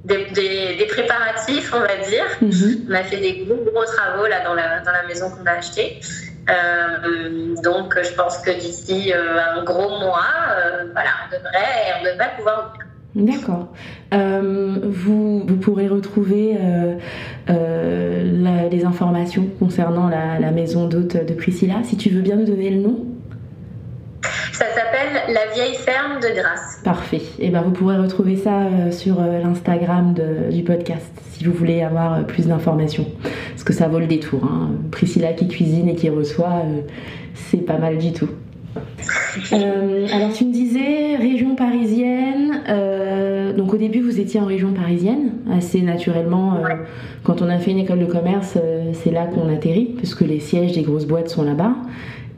des, 0.04 0.76
des, 0.76 0.86
préparatifs, 0.86 1.72
on 1.74 1.80
va 1.80 1.96
dire. 2.06 2.26
Mhm. 2.42 2.86
On 2.90 2.94
a 2.94 3.02
fait 3.02 3.16
des 3.16 3.44
gros, 3.44 3.56
gros 3.56 3.84
travaux 3.84 4.26
là, 4.26 4.44
dans, 4.44 4.52
la, 4.52 4.80
dans 4.80 4.92
la 4.92 5.04
maison 5.08 5.30
qu'on 5.30 5.46
a 5.46 5.52
achetée. 5.52 6.00
Euh, 6.50 7.54
donc, 7.62 7.96
je 8.00 8.12
pense 8.12 8.38
que 8.38 8.50
d'ici 8.50 9.12
euh, 9.12 9.38
un 9.56 9.64
gros 9.64 9.98
mois, 10.00 10.28
voilà, 10.92 11.10
on 11.24 11.34
devrait, 11.34 12.00
on 12.00 12.04
devrait 12.04 12.30
pouvoir 12.36 12.70
ouvrir. 12.74 12.83
D'accord. 13.14 13.68
Euh, 14.12 14.78
vous, 14.82 15.46
vous, 15.46 15.56
pourrez 15.56 15.86
retrouver 15.86 16.56
euh, 16.60 16.96
euh, 17.48 18.68
les 18.68 18.84
informations 18.84 19.46
concernant 19.60 20.08
la, 20.08 20.50
maison 20.50 20.88
d'hôte 20.88 21.24
de 21.24 21.32
Priscilla. 21.32 21.76
Si 21.84 21.96
tu 21.96 22.10
veux 22.10 22.22
bien 22.22 22.36
nous 22.36 22.46
donner 22.46 22.70
le 22.70 22.80
nom. 22.80 22.98
Ça 24.52 24.64
s'appelle 24.66 25.32
La 25.32 25.52
vieille 25.54 25.76
ferme 25.76 26.20
de 26.20 26.34
Grasse. 26.34 26.80
Parfait. 26.82 27.22
Et 27.38 27.46
eh 27.46 27.50
ben 27.50 27.62
vous 27.62 27.70
pourrez 27.70 27.96
retrouver 27.96 28.36
ça 28.36 28.62
sur 28.90 29.20
l'Instagram 29.20 30.14
du 30.50 30.62
podcast 30.62 31.12
si 31.32 31.44
vous 31.44 31.52
voulez 31.52 31.82
avoir 31.82 32.24
plus 32.26 32.46
d'informations. 32.46 33.06
Parce 33.50 33.64
que 33.64 33.72
ça 33.72 33.88
vaut 33.88 33.98
le 33.98 34.06
détour. 34.06 34.42
Hein. 34.44 34.70
Priscilla 34.90 35.32
qui 35.32 35.48
cuisine 35.48 35.88
et 35.88 35.94
qui 35.94 36.08
reçoit, 36.08 36.62
c'est 37.34 37.58
pas 37.58 37.78
mal 37.78 37.98
du 37.98 38.12
tout. 38.12 38.30
Euh, 39.52 40.06
alors 40.12 40.23
au 43.74 43.76
début 43.76 44.00
vous 44.00 44.20
étiez 44.20 44.38
en 44.40 44.46
région 44.46 44.72
parisienne, 44.72 45.32
assez 45.50 45.82
naturellement. 45.82 46.54
Euh, 46.54 46.76
quand 47.24 47.42
on 47.42 47.48
a 47.48 47.58
fait 47.58 47.72
une 47.72 47.78
école 47.78 47.98
de 47.98 48.06
commerce, 48.06 48.56
c'est 48.92 49.10
là 49.10 49.26
qu'on 49.26 49.52
atterrit, 49.52 49.94
puisque 49.96 50.20
les 50.20 50.38
sièges 50.38 50.72
des 50.72 50.82
grosses 50.82 51.06
boîtes 51.06 51.28
sont 51.28 51.42
là-bas. 51.42 51.74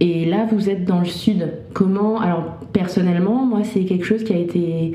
Et 0.01 0.25
là 0.25 0.47
vous 0.51 0.71
êtes 0.71 0.85
dans 0.85 1.01
le 1.01 1.07
sud. 1.07 1.53
Comment 1.75 2.21
Alors 2.21 2.57
personnellement, 2.73 3.45
moi 3.45 3.61
c'est 3.65 3.85
quelque 3.85 4.05
chose 4.05 4.25
qui 4.25 4.33
a 4.33 4.39
été 4.39 4.93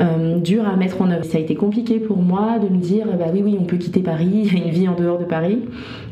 euh, 0.00 0.38
dur 0.38 0.66
à 0.66 0.76
mettre 0.76 1.00
en 1.02 1.10
œuvre. 1.10 1.24
Ça 1.24 1.38
a 1.38 1.40
été 1.40 1.54
compliqué 1.54 1.98
pour 1.98 2.18
moi 2.18 2.58
de 2.58 2.68
me 2.68 2.78
dire 2.78 3.06
bah 3.18 3.26
oui 3.32 3.42
oui 3.44 3.56
on 3.60 3.64
peut 3.64 3.76
quitter 3.76 4.00
Paris, 4.00 4.30
il 4.52 4.58
y 4.58 4.62
a 4.62 4.64
une 4.64 4.70
vie 4.70 4.88
en 4.88 4.94
dehors 4.94 5.18
de 5.18 5.24
Paris. 5.24 5.62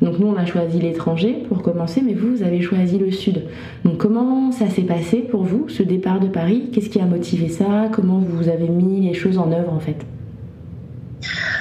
Donc 0.02 0.18
nous 0.18 0.26
on 0.26 0.36
a 0.36 0.46
choisi 0.46 0.78
l'étranger 0.80 1.44
pour 1.48 1.62
commencer, 1.62 2.02
mais 2.04 2.14
vous 2.14 2.36
vous 2.36 2.42
avez 2.42 2.60
choisi 2.60 2.98
le 2.98 3.10
sud. 3.10 3.44
Donc 3.84 3.98
comment 3.98 4.52
ça 4.52 4.68
s'est 4.68 4.82
passé 4.82 5.18
pour 5.18 5.42
vous 5.42 5.68
ce 5.68 5.82
départ 5.82 6.20
de 6.20 6.28
Paris? 6.28 6.70
Qu'est-ce 6.72 6.88
qui 6.88 7.00
a 7.00 7.06
motivé 7.06 7.48
ça? 7.48 7.88
Comment 7.92 8.18
vous 8.18 8.48
avez 8.48 8.68
mis 8.68 9.06
les 9.06 9.14
choses 9.14 9.38
en 9.38 9.52
œuvre 9.52 9.72
en 9.72 9.80
fait? 9.80 10.04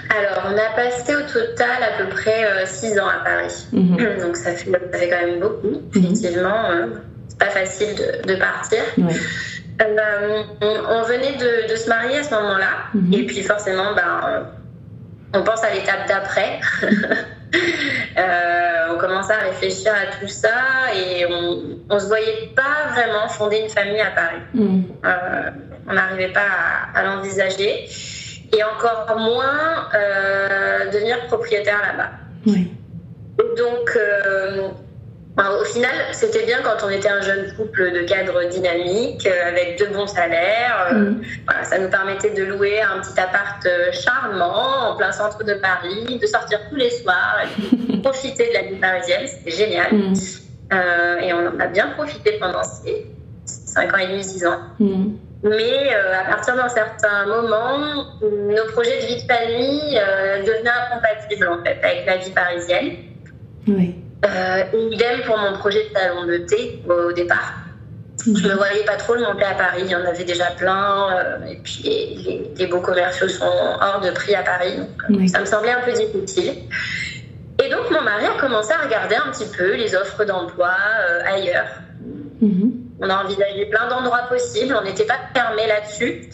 Alors, 0.09 0.51
on 0.53 0.57
a 0.57 0.75
passé 0.75 1.15
au 1.15 1.21
total 1.21 1.81
à 1.81 2.03
peu 2.03 2.09
près 2.09 2.65
6 2.65 2.97
euh, 2.97 3.01
ans 3.01 3.07
à 3.07 3.23
Paris. 3.23 3.67
Mhm. 3.71 3.97
Donc, 4.21 4.35
ça 4.35 4.51
fait, 4.51 4.69
quand 4.71 5.25
même 5.25 5.39
beaucoup. 5.39 5.81
Mhm. 5.95 6.05
Effectivement, 6.05 6.69
euh, 6.69 6.87
c'est 7.27 7.39
pas 7.39 7.49
facile 7.49 7.95
de, 8.27 8.35
partir. 8.35 8.79
Euh, 9.81 10.43
on, 10.61 11.01
venait 11.03 11.35
de, 11.37 11.75
se 11.75 11.89
marier 11.89 12.19
à 12.19 12.23
ce 12.23 12.33
moment-là. 12.33 12.69
Mhm. 12.93 13.13
Et 13.13 13.25
puis 13.25 13.41
forcément, 13.41 13.93
ben, 13.95 14.47
on 15.33 15.43
pense 15.43 15.63
à 15.63 15.73
l'étape 15.73 16.07
d'après. 16.07 16.59
Euh, 18.17 18.87
on 18.89 18.97
commençait 18.97 19.33
à 19.33 19.37
réfléchir 19.37 19.91
à 19.93 20.17
tout 20.17 20.27
ça 20.27 20.49
et 20.95 21.23
on 21.27 21.93
ne 21.93 21.99
se 21.99 22.07
voyait 22.07 22.49
pas 22.55 22.91
vraiment 22.93 23.27
fonder 23.27 23.59
une 23.59 23.69
famille 23.69 24.01
à 24.01 24.09
Paris. 24.09 24.41
Mhm. 24.55 24.85
Euh, 25.05 25.51
on 25.87 25.93
n'arrivait 25.93 26.33
pas 26.33 26.47
à, 26.95 27.03
l'envisager 27.03 27.87
et 28.57 28.63
encore 28.63 29.15
moins 29.19 29.87
devenir 30.91 31.27
propriétaire 31.27 31.79
là-bas. 31.95 32.09
Donc, 33.55 33.99
au 35.37 35.65
final, 35.65 35.91
c'était 36.11 36.45
bien 36.45 36.59
quand 36.63 36.85
on 36.85 36.89
était 36.89 37.09
un 37.09 37.21
jeune 37.21 37.53
couple 37.55 37.91
de 37.91 38.01
cadres 38.01 38.47
dynamiques, 38.49 39.25
euh, 39.25 39.49
avec 39.49 39.79
de 39.79 39.85
bons 39.87 40.05
salaires. 40.05 40.89
Euh, 40.91 41.11
mm. 41.11 41.21
ça 41.63 41.79
nous 41.79 41.89
permettait 41.89 42.29
de 42.31 42.43
louer 42.43 42.81
un 42.81 42.99
petit 42.99 43.19
appart 43.19 43.65
euh, 43.65 43.91
charmant 43.91 44.91
en 44.91 44.95
plein 44.95 45.11
centre 45.11 45.43
de 45.43 45.55
Paris, 45.55 46.19
de 46.21 46.27
sortir 46.27 46.59
tous 46.69 46.75
les 46.75 46.91
soirs 46.91 47.41
et 47.43 47.93
de 47.93 48.01
profiter 48.01 48.49
de 48.49 48.53
la 48.53 48.61
vie 48.63 48.79
parisienne. 48.79 49.25
C'était 49.25 49.51
génial. 49.57 49.93
Mm. 49.93 50.13
et 51.23 51.33
on 51.33 51.47
en 51.47 51.59
a 51.59 51.67
bien 51.67 51.87
profité 51.89 52.37
pendant 52.39 52.63
ces 52.63 53.07
5 53.45 53.93
ans 53.93 53.97
et 53.97 54.07
demi, 54.07 54.23
6 54.23 54.45
ans. 54.45 54.59
Mm. 54.79 55.13
Mais 55.45 55.93
à 55.93 56.29
partir 56.29 56.55
d'un 56.55 56.69
certain 56.69 57.25
moment, 57.25 58.05
nos 58.21 58.71
projets 58.71 59.01
de 59.01 59.07
vie 59.07 59.21
de 59.21 59.27
famille 59.27 59.99
devenaient 60.45 60.69
incompatibles 60.69 61.47
en 61.47 61.63
fait, 61.63 61.79
avec 61.83 62.05
la 62.05 62.17
vie 62.17 62.31
parisienne. 62.31 62.95
Oui. 63.67 64.02
Euh, 64.25 64.63
idem 64.91 65.21
pour 65.25 65.37
mon 65.37 65.53
projet 65.57 65.89
de 65.89 65.93
salon 65.97 66.25
de 66.25 66.37
thé 66.37 66.81
au 66.87 67.11
départ. 67.11 67.53
Mhm. 68.25 68.37
Je 68.37 68.47
me 68.47 68.53
voyais 68.55 68.83
pas 68.85 68.95
trop 68.95 69.15
le 69.15 69.21
monter 69.21 69.43
à 69.43 69.53
Paris, 69.53 69.81
il 69.83 69.91
y 69.91 69.95
en 69.95 70.05
avait 70.05 70.23
déjà 70.23 70.51
plein, 70.51 71.11
euh, 71.11 71.45
et 71.47 71.57
puis 71.57 72.53
les, 72.57 72.67
beaux 72.67 72.79
commerciaux 72.79 73.27
sont 73.27 73.45
hors 73.81 73.99
de 74.01 74.11
prix 74.11 74.33
à 74.35 74.43
Paris, 74.43 74.77
donc 75.09 75.27
ça 75.27 75.41
me 75.41 75.45
semblait 75.45 75.71
un 75.71 75.81
peu 75.81 75.91
difficile. 75.91 76.53
Et 77.63 77.69
donc 77.69 77.91
mon 77.91 78.01
mari 78.01 78.25
a 78.25 78.39
commencé 78.39 78.71
à 78.71 78.85
regarder 78.85 79.15
un 79.15 79.31
petit 79.31 79.45
peu 79.57 79.75
les 79.75 79.95
offres 79.95 80.23
d'emploi 80.25 80.71
euh, 81.09 81.21
ailleurs. 81.25 81.81
Mhm. 82.41 82.71
On 83.01 83.09
a 83.09 83.23
envisagé 83.23 83.65
plein 83.65 83.89
d'endroits 83.89 84.27
possibles, 84.29 84.75
on 84.79 84.83
n'était 84.83 85.05
pas 85.05 85.19
fermé 85.33 85.67
là-dessus. 85.67 86.29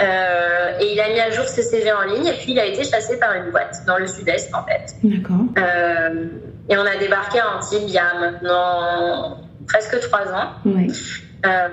Euh, 0.00 0.78
et 0.80 0.94
il 0.94 1.00
a 1.00 1.08
mis 1.10 1.20
à 1.20 1.30
jour 1.30 1.44
ses 1.44 1.62
CV 1.62 1.92
en 1.92 2.02
ligne 2.02 2.26
et 2.26 2.32
puis 2.32 2.52
il 2.52 2.58
a 2.58 2.64
été 2.64 2.82
chassé 2.82 3.18
par 3.18 3.34
une 3.34 3.50
boîte 3.50 3.82
dans 3.86 3.98
le 3.98 4.06
sud-est 4.06 4.54
en 4.54 4.64
fait. 4.64 4.94
D'accord. 5.02 5.44
Euh, 5.58 6.28
et 6.68 6.76
on 6.76 6.86
a 6.86 6.96
débarqué 6.96 7.40
à 7.40 7.56
Antibes 7.56 7.82
il 7.84 7.90
y 7.90 7.98
a 7.98 8.14
maintenant 8.18 9.38
presque 9.68 9.98
trois 10.00 10.32
ans. 10.32 10.50
Euh, 11.44 11.68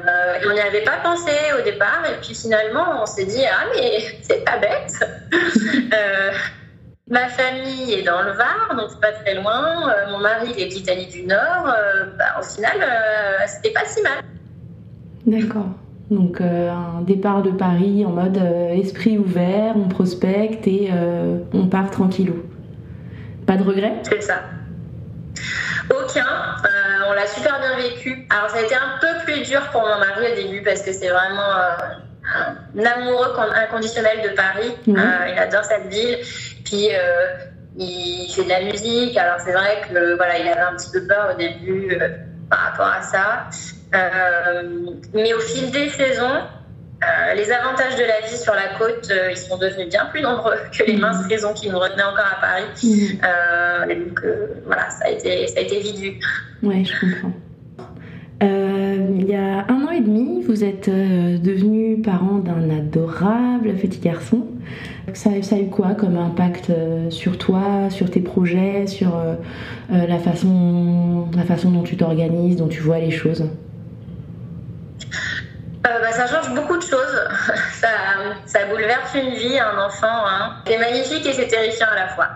on 0.47 0.53
n'y 0.53 0.59
avait 0.59 0.83
pas 0.83 0.97
pensé 1.03 1.31
au 1.59 1.63
départ 1.63 2.03
et 2.11 2.19
puis 2.21 2.33
finalement 2.33 3.03
on 3.03 3.05
s'est 3.05 3.25
dit 3.25 3.43
ah 3.45 3.65
mais 3.75 3.99
c'est 4.21 4.43
pas 4.43 4.57
bête. 4.57 4.93
ma 7.09 7.27
famille 7.27 7.93
est 7.93 8.03
dans 8.03 8.21
le 8.23 8.31
Var 8.31 8.75
donc 8.75 8.89
c'est 8.89 8.99
pas 8.99 9.11
très 9.11 9.35
loin. 9.35 9.93
mon 10.09 10.19
mari 10.19 10.53
il 10.55 10.63
est 10.63 10.67
d'Italie 10.67 11.07
du 11.07 11.23
Nord. 11.23 11.65
Bah, 12.17 12.39
au 12.39 12.43
final 12.43 12.83
c'était 13.47 13.71
pas 13.71 13.85
si 13.85 14.01
mal. 14.01 14.23
D'accord. 15.25 15.67
Donc 16.11 16.41
euh, 16.41 16.71
un 16.71 17.01
départ 17.01 17.43
de 17.43 17.51
Paris 17.51 18.03
en 18.05 18.11
mode 18.11 18.37
euh, 18.37 18.69
esprit 18.69 19.17
ouvert, 19.17 19.75
on 19.75 19.87
prospecte 19.87 20.67
et 20.67 20.89
euh, 20.91 21.37
on 21.53 21.67
part 21.67 21.91
tranquillou. 21.91 22.43
Pas 23.45 23.57
de 23.57 23.63
regret 23.63 23.93
C'est 24.03 24.21
ça. 24.21 24.41
Aucun. 25.89 26.25
on 27.07 27.13
l'a 27.13 27.27
super 27.27 27.59
bien 27.59 27.75
vécu. 27.77 28.27
Alors 28.29 28.49
ça 28.49 28.57
a 28.57 28.61
été 28.61 28.75
un 28.75 28.99
peu 28.99 29.23
plus 29.25 29.41
dur 29.41 29.61
pour 29.71 29.81
mon 29.81 29.99
mari 29.99 30.31
au 30.31 30.35
début 30.35 30.61
parce 30.61 30.81
que 30.81 30.93
c'est 30.93 31.09
vraiment 31.09 31.51
un 32.75 32.85
amoureux 32.85 33.33
inconditionnel 33.55 34.21
de 34.29 34.35
Paris. 34.35 34.75
il 34.87 35.39
adore 35.39 35.63
cette 35.63 35.87
ville. 35.87 36.19
Puis 36.63 36.89
il 37.77 38.31
fait 38.33 38.43
de 38.43 38.49
la 38.49 38.61
musique. 38.61 39.17
Alors 39.17 39.39
c'est 39.39 39.53
vrai 39.53 39.81
que 39.87 40.15
voilà, 40.15 40.37
il 40.37 40.47
avait 40.47 40.61
un 40.61 40.75
petit 40.75 40.91
peu 40.91 41.07
peur 41.07 41.31
au 41.33 41.37
début 41.37 41.97
par 42.49 42.59
rapport 42.59 42.87
à 42.87 43.01
ça. 43.01 43.49
Euh, 43.93 44.91
mais 45.13 45.33
au 45.33 45.39
fil 45.39 45.71
des 45.71 45.89
saisons, 45.89 46.43
euh, 47.01 47.33
les 47.33 47.49
avantages 47.51 47.95
de 47.95 48.03
la 48.03 48.27
vie 48.27 48.37
sur 48.37 48.53
la 48.53 48.67
côte, 48.77 49.07
euh, 49.09 49.31
ils 49.31 49.37
sont 49.37 49.57
devenus 49.57 49.87
bien 49.87 50.05
plus 50.07 50.21
nombreux 50.21 50.57
que 50.77 50.83
les 50.83 50.97
minces 50.97 51.25
mmh. 51.25 51.29
raisons 51.29 51.53
qui 51.53 51.69
nous 51.69 51.79
retenaient 51.79 52.03
encore 52.03 52.25
à 52.25 52.41
Paris. 52.41 52.65
Mmh. 52.83 54.05
donc 54.05 54.21
voilà, 54.65 54.89
ça 54.89 55.05
a 55.05 55.09
été, 55.09 55.47
ça 55.47 55.59
a 55.59 55.61
été 55.61 55.79
vite 55.79 55.97
vu. 55.97 56.19
Ouais, 56.61 56.83
je 56.83 56.91
comprends. 56.99 57.31
il 58.41 59.29
y 59.29 59.35
a 59.35 59.65
un 59.69 59.85
an 59.85 59.91
et 59.91 60.01
demi, 60.01 60.43
vous 60.43 60.65
êtes 60.65 60.89
devenu 60.89 62.01
parent 62.01 62.39
d'un 62.39 62.69
adorable 62.69 63.75
petit 63.75 63.99
garçon. 63.99 64.45
Ça, 65.13 65.29
ça, 65.41 65.55
a 65.55 65.59
eu 65.59 65.69
quoi 65.69 65.95
comme 65.95 66.17
impact 66.17 66.71
sur 67.09 67.37
toi, 67.37 67.89
sur 67.89 68.11
tes 68.11 68.19
projets, 68.19 68.87
sur 68.87 69.17
la, 69.89 70.19
façon, 70.19 71.27
la 71.33 71.43
façon 71.43 71.71
dont 71.71 71.83
tu 71.83 71.95
t'organises, 71.95 72.57
dont 72.57 72.67
tu 72.67 72.81
vois 72.81 72.99
les 72.99 73.11
choses? 73.11 73.45
Euh, 75.89 75.99
bah, 76.01 76.11
ça 76.11 76.27
change 76.27 76.53
beaucoup 76.53 76.77
de 76.77 76.83
choses. 76.83 77.21
ça, 77.73 77.89
ça, 78.45 78.65
bouleverse 78.65 79.13
une 79.15 79.33
vie, 79.33 79.59
un 79.59 79.77
enfant. 79.77 80.07
Hein. 80.07 80.55
C'est 80.67 80.77
magnifique 80.77 81.25
et 81.25 81.33
c'est 81.33 81.47
terrifiant 81.47 81.87
à 81.91 81.95
la 81.95 82.07
fois. 82.09 82.27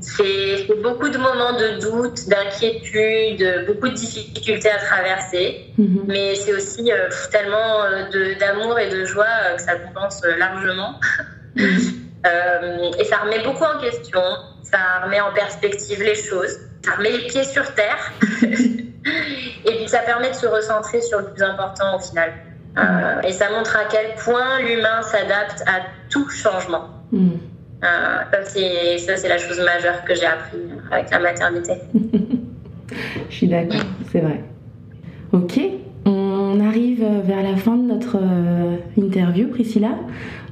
C'est 0.00 0.68
beaucoup 0.82 1.08
de 1.08 1.16
moments 1.16 1.54
de 1.54 1.80
doute, 1.80 2.28
d'inquiétude, 2.28 3.66
beaucoup 3.66 3.88
de 3.88 3.94
difficultés 3.94 4.70
à 4.70 4.78
traverser. 4.78 5.72
Mm-hmm. 5.78 6.04
Mais 6.06 6.34
c'est 6.34 6.52
aussi 6.52 6.92
euh, 6.92 7.08
tellement 7.30 7.84
euh, 7.84 8.34
d'amour 8.38 8.78
et 8.78 8.90
de 8.90 9.04
joie 9.04 9.54
que 9.56 9.62
ça 9.62 9.76
compense 9.76 10.22
largement. 10.38 11.00
Mm-hmm. 11.54 12.98
et 12.98 13.04
ça 13.04 13.18
remet 13.18 13.40
beaucoup 13.40 13.64
en 13.64 13.78
question. 13.78 14.22
Ça 14.62 14.78
remet 15.04 15.20
en 15.20 15.34
perspective 15.34 16.02
les 16.02 16.14
choses. 16.14 16.60
Ça 16.82 16.92
remet 16.92 17.10
les 17.10 17.26
pieds 17.26 17.44
sur 17.44 17.74
terre. 17.74 18.10
et 18.42 19.76
puis 19.76 19.86
ça 19.86 19.98
permet 19.98 20.30
de 20.30 20.34
se 20.34 20.46
recentrer 20.46 21.02
sur 21.02 21.18
le 21.18 21.26
plus 21.26 21.42
important 21.42 21.96
au 21.96 22.00
final. 22.00 22.32
Euh, 22.78 23.20
et 23.22 23.32
ça 23.32 23.50
montre 23.50 23.76
à 23.76 23.84
quel 23.90 24.14
point 24.16 24.60
l'humain 24.60 25.02
s'adapte 25.02 25.62
à 25.66 25.82
tout 26.08 26.28
changement. 26.30 26.88
Mm. 27.10 27.28
Euh, 27.84 28.98
ça, 28.98 29.16
c'est 29.16 29.28
la 29.28 29.38
chose 29.38 29.60
majeure 29.60 30.04
que 30.04 30.14
j'ai 30.14 30.26
appris 30.26 30.58
avec 30.90 31.10
la 31.10 31.18
maternité. 31.18 31.72
Je 33.30 33.34
suis 33.34 33.48
d'accord, 33.48 33.80
c'est 34.10 34.20
vrai. 34.20 34.42
Ok, 35.32 35.58
on 36.04 36.60
arrive 36.60 37.04
vers 37.24 37.42
la 37.42 37.56
fin 37.56 37.76
de 37.76 37.82
notre 37.82 38.18
euh, 38.20 38.76
interview, 38.96 39.48
Priscilla. 39.48 39.96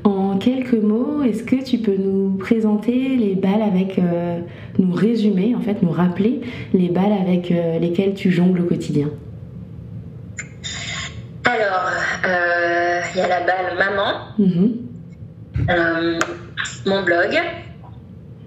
En 0.04 0.38
quelques 0.38 0.72
mots, 0.72 1.22
est-ce 1.22 1.44
que 1.44 1.62
tu 1.62 1.78
peux 1.78 1.96
nous 1.96 2.38
présenter 2.38 3.16
les 3.16 3.34
balles 3.34 3.62
avec, 3.62 3.98
euh, 3.98 4.40
nous 4.78 4.92
résumer, 4.92 5.54
en 5.54 5.60
fait, 5.60 5.82
nous 5.82 5.90
rappeler 5.90 6.40
les 6.72 6.88
balles 6.88 7.12
avec 7.12 7.52
lesquelles 7.80 8.14
tu 8.14 8.30
jongles 8.30 8.62
au 8.62 8.64
quotidien? 8.64 9.08
Alors, 11.54 11.90
il 13.14 13.18
y 13.18 13.22
a 13.22 13.28
la 13.28 13.40
balle 13.40 13.76
maman, 13.78 14.12
mm-hmm. 14.38 16.20
mon 16.86 17.02
blog. 17.02 17.38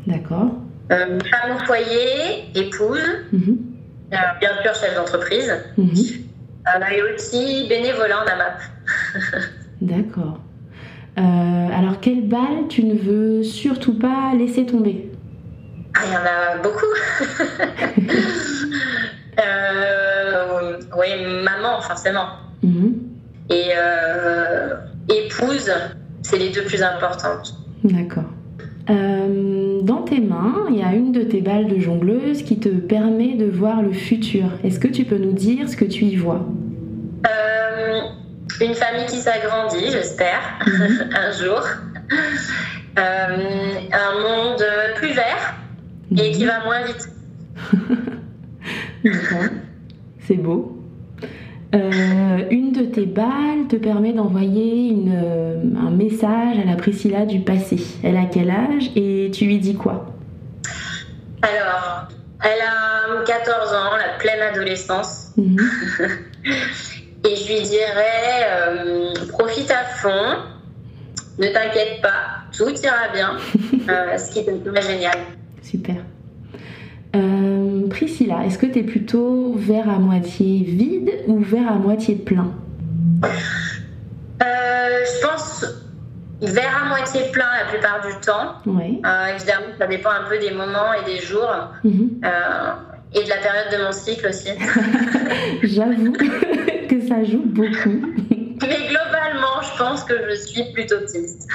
D'accord. 0.08 0.52
femme 0.90 1.56
au 1.56 1.66
foyer, 1.66 2.50
épouse, 2.56 3.00
mm-hmm. 3.34 4.40
bien 4.40 4.50
sûr 4.64 4.76
chef 4.76 4.96
d'entreprise. 4.96 5.54
Mm-hmm. 5.78 6.94
et 6.94 7.04
aussi 7.14 7.68
bénévolat 7.68 8.24
en 8.24 8.28
AMAP. 8.28 8.62
D'accord. 9.82 10.40
Euh, 11.18 11.22
alors, 11.22 12.00
quelle 12.02 12.28
balle 12.28 12.68
tu 12.70 12.84
ne 12.84 12.96
veux 12.96 13.44
surtout 13.44 14.00
pas 14.00 14.34
laisser 14.36 14.66
tomber? 14.66 15.12
Ah, 15.96 16.00
il 16.06 16.14
y 16.14 16.18
en 16.18 16.22
a 16.22 16.58
beaucoup. 16.58 16.88
euh, 19.40 20.80
oui, 20.98 21.10
maman, 21.44 21.82
forcément. 21.82 22.28
Mhm. 22.64 22.94
Et 23.50 23.72
euh, 23.76 24.76
épouse, 25.10 25.72
c'est 26.22 26.38
les 26.38 26.50
deux 26.50 26.64
plus 26.64 26.82
importantes. 26.82 27.56
D'accord. 27.84 28.24
Euh, 28.90 29.82
dans 29.82 30.02
tes 30.02 30.20
mains, 30.20 30.66
il 30.70 30.78
y 30.78 30.84
a 30.84 30.94
une 30.94 31.12
de 31.12 31.24
tes 31.24 31.42
balles 31.42 31.68
de 31.68 31.80
jongleuse 31.80 32.44
qui 32.44 32.60
te 32.60 32.70
permet 32.70 33.36
de 33.36 33.46
voir 33.46 33.82
le 33.82 33.94
futur. 33.94 34.46
Est-ce 34.64 34.80
que 34.80 34.88
tu 34.88 35.06
peux 35.06 35.18
nous 35.18 35.34
dire 35.34 35.70
ce 35.70 35.78
que 35.78 35.86
tu 35.86 36.06
y 36.06 36.16
vois? 36.16 36.46
Une 38.62 38.76
famille 38.76 39.06
qui 39.08 39.18
s'agrandit, 39.18 39.92
j'espère, 39.92 40.60
mhm. 40.66 41.10
un 41.16 41.32
jour. 41.32 41.62
Euh, 43.00 43.72
un 43.92 44.22
monde 44.22 44.64
plus 44.96 45.14
vert 45.14 45.56
et 46.12 46.32
qui 46.32 46.44
mhm. 46.44 46.50
va 46.50 46.64
moins 46.64 46.84
vite. 46.86 47.10
C'est 50.28 50.36
beau. 50.36 50.73
Euh, 51.74 52.44
une 52.52 52.72
de 52.72 52.84
tes 52.84 53.06
balles 53.06 53.68
te 53.68 53.76
permet 53.76 54.14
d'envoyer 54.14 54.96
euh, 55.08 55.64
un 55.76 55.90
message 55.90 56.60
à 56.64 56.70
la 56.70 56.76
Priscilla 56.76 57.26
du 57.26 57.40
passé. 57.40 57.78
Elle 58.04 58.18
a 58.18 58.26
quel 58.26 58.52
âge 58.52 58.92
et 58.96 59.32
tu 59.34 59.46
lui 59.46 59.58
dis 59.58 59.74
quoi? 59.74 60.06
Alors, 61.42 62.08
elle 62.44 62.62
a 62.62 63.24
14 63.26 63.74
ans, 63.74 63.98
la 63.98 64.20
pleine 64.20 64.42
adolescence. 64.42 65.32
Mhm. 65.38 65.58
Et 67.26 67.36
je 67.38 67.54
lui 67.54 67.62
dirais, 67.62 68.46
euh, 68.52 69.14
profite 69.30 69.72
à 69.72 69.86
fond, 69.86 70.40
ne 71.40 71.48
t'inquiète 71.48 72.02
pas, 72.02 72.44
tout 72.56 72.70
ira 72.70 73.08
bien, 73.14 73.38
ce 74.18 74.34
qui 74.34 74.40
est 74.40 74.82
génial. 74.82 75.18
Super. 75.62 75.96
Euh, 77.94 77.98
Priscilla, 77.98 78.46
est-ce 78.46 78.58
que 78.58 78.66
tu 78.66 78.80
es 78.80 78.84
plutôt 78.84 79.54
verre 79.56 79.90
à 79.90 80.00
moitié 80.00 80.64
vide 80.64 81.12
ou 81.28 81.40
verre 81.40 81.72
à 81.72 81.76
moitié 81.76 82.16
plein 82.16 82.52
Je 84.42 85.28
pense 85.28 85.66
verre 86.42 86.84
à 86.84 86.90
moitié 86.90 87.22
plein 87.32 87.46
la 87.64 87.72
plupart 87.72 88.02
du 88.06 88.14
temps. 88.26 88.56
Oui. 88.66 89.02
évidemment, 89.36 89.74
ça 89.78 89.88
dépend 89.88 90.10
un 90.10 90.30
peu 90.30 90.38
des 90.40 90.52
moments 90.52 90.94
et 91.02 91.06
des 91.06 91.20
jours. 91.20 91.70
Mhm. 91.84 92.22
et 93.16 93.24
de 93.24 93.30
la 93.30 93.38
période 93.38 93.72
de 93.72 93.86
mon 93.86 93.92
cycle 93.92 94.28
aussi. 94.28 94.50
J'avoue 95.64 96.14
ça 97.08 97.24
joue 97.24 97.44
beaucoup. 97.46 98.02
Mais 98.62 98.88
globalement, 98.88 99.62
je 99.62 99.78
pense 99.78 100.04
que 100.04 100.14
je 100.30 100.36
suis 100.36 100.64
plutôt 100.74 100.96
optimiste. 100.96 101.48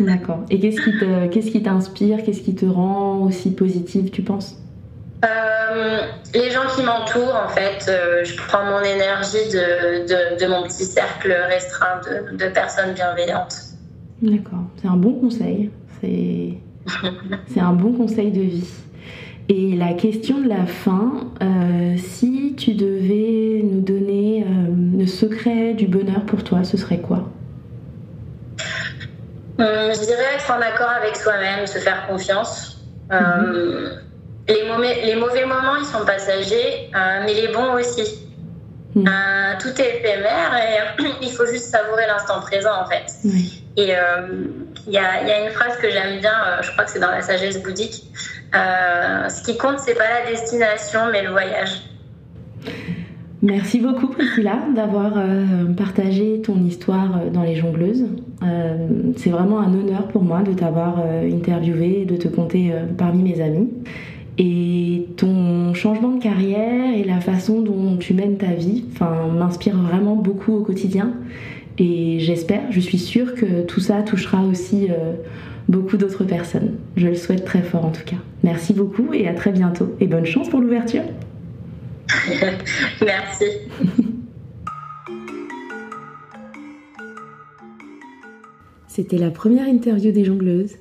D'accord. 0.00 0.44
Et 0.50 0.58
qu'est-ce 0.60 0.80
qui, 0.80 0.98
te, 0.98 1.26
qu'est-ce 1.26 1.50
qui 1.50 1.62
t'inspire 1.62 2.22
Qu'est-ce 2.24 2.40
qui 2.40 2.54
te 2.54 2.64
rend 2.64 3.18
aussi 3.22 3.50
positive, 3.50 4.10
tu 4.10 4.22
penses? 4.22 4.56
Euh, 5.24 5.28
les 6.34 6.50
gens 6.50 6.66
qui 6.74 6.82
m'entourent, 6.82 7.34
en 7.34 7.48
fait, 7.48 7.86
euh, 7.88 8.24
je 8.24 8.36
prends 8.36 8.64
mon 8.64 8.80
énergie 8.80 9.48
de, 9.52 10.38
de, 10.38 10.46
mon 10.46 10.62
petit 10.64 10.84
cercle 10.84 11.32
restreint 11.48 12.00
de, 12.06 12.36
de, 12.36 12.50
personnes 12.50 12.92
bienveillantes. 12.94 13.56
D'accord, 14.22 14.64
c'est 14.80 14.88
un 14.88 14.96
bon 14.96 15.14
conseil. 15.14 15.70
C'est, 17.48 17.60
un 17.60 17.72
bon 17.72 17.94
conseil 17.94 18.30
de 18.30 18.42
vie. 18.42 18.68
Et 19.48 19.74
la 19.74 19.94
question 19.94 20.40
de 20.40 20.48
la 20.48 20.66
fin, 20.66 21.30
euh, 21.42 21.96
si 21.96 22.54
tu 22.58 22.74
devais 22.74 23.62
nous 23.62 23.80
donner 23.80 24.44
euh, 24.44 24.98
le 24.98 25.06
secret 25.06 25.72
du 25.72 25.86
bonheur 25.86 26.26
pour 26.26 26.44
toi, 26.44 26.62
ce 26.62 26.76
serait 26.76 26.98
quoi? 26.98 27.30
Euh, 29.60 29.94
Je 29.94 30.00
dirais 30.00 30.34
être 30.34 30.50
en 30.50 30.60
accord 30.60 30.90
avec 30.90 31.16
soi-même, 31.16 31.66
se 31.66 31.78
faire 31.78 32.06
confiance. 32.06 32.82
Mhm. 33.10 34.04
Les, 34.48 34.68
mauvais, 34.68 35.02
les, 35.04 35.16
mauvais 35.16 35.44
moments, 35.44 35.76
ils 35.78 35.86
sont 35.86 36.04
passagers, 36.04 36.90
mais 36.92 37.34
les 37.34 37.48
bons 37.48 37.74
aussi. 37.74 38.20
Mhm. 38.96 39.10
tout 39.58 39.80
est 39.80 39.96
éphémère 39.96 40.54
et 40.54 41.02
il 41.22 41.30
faut 41.32 41.46
juste 41.46 41.64
savourer 41.64 42.06
l'instant 42.06 42.40
présent 42.40 42.70
en 42.80 42.86
fait. 42.88 43.06
Et 43.76 43.92
il 44.86 44.92
y, 44.92 44.98
a 44.98 45.44
une 45.44 45.50
phrase 45.50 45.76
que 45.78 45.90
j'aime 45.90 46.20
bien, 46.20 46.62
je 46.62 46.70
crois 46.70 46.84
que 46.84 46.90
c'est 46.92 47.00
dans 47.00 47.10
la 47.10 47.20
sagesse 47.20 47.60
bouddhique. 47.60 48.04
Euh, 48.54 49.28
ce 49.28 49.42
qui 49.42 49.56
compte, 49.56 49.78
c'est 49.78 49.94
pas 49.94 50.04
la 50.08 50.30
destination, 50.30 51.00
mais 51.10 51.22
le 51.22 51.30
voyage. 51.30 51.82
Merci 53.42 53.80
beaucoup 53.80 54.06
Priscilla 54.06 54.58
d'avoir 54.74 55.12
euh, 55.16 55.66
partagé 55.76 56.40
ton 56.40 56.56
histoire 56.64 57.10
euh, 57.16 57.30
dans 57.30 57.42
les 57.42 57.56
jongleuses. 57.56 58.06
c'est 59.16 59.30
vraiment 59.30 59.60
un 59.60 59.72
honneur 59.74 60.08
pour 60.08 60.22
moi 60.22 60.42
de 60.42 60.52
t'avoir 60.52 61.02
interviewé 61.32 62.02
et 62.02 62.04
de 62.04 62.16
te 62.16 62.28
compter 62.28 62.72
parmi 62.98 63.22
mes 63.22 63.40
amis. 63.40 63.70
Et 64.36 65.06
ton 65.16 65.74
changement 65.74 66.10
de 66.10 66.22
carrière 66.22 66.92
et 66.94 67.04
la 67.04 67.20
façon 67.20 67.60
dont 67.60 67.96
tu 67.96 68.14
mènes 68.14 68.36
ta 68.36 68.52
vie 68.52 68.84
m'inspire 69.32 69.76
vraiment 69.76 70.16
beaucoup 70.16 70.52
au 70.52 70.62
quotidien. 70.62 71.12
Et 71.78 72.18
j'espère, 72.20 72.62
je 72.70 72.80
suis 72.80 72.98
sûre 72.98 73.34
que 73.34 73.62
tout 73.62 73.80
ça 73.80 74.02
touchera 74.02 74.42
aussi 74.42 74.88
beaucoup 75.68 75.96
d'autres 75.96 76.24
personnes. 76.24 76.74
Je 76.96 77.08
le 77.08 77.14
souhaite 77.14 77.44
très 77.44 77.62
fort 77.62 77.84
en 77.84 77.90
tout 77.90 78.04
cas. 78.04 78.16
Merci 78.42 78.72
beaucoup 78.72 79.12
et 79.12 79.28
à 79.28 79.34
très 79.34 79.52
bientôt. 79.52 79.94
Et 80.00 80.06
bonne 80.06 80.26
chance 80.26 80.48
pour 80.48 80.60
l'ouverture. 80.60 81.02
Merci. 83.04 83.44
C'était 88.86 89.18
la 89.18 89.30
première 89.30 89.66
interview 89.66 90.12
des 90.12 90.24
jongleuses. 90.24 90.76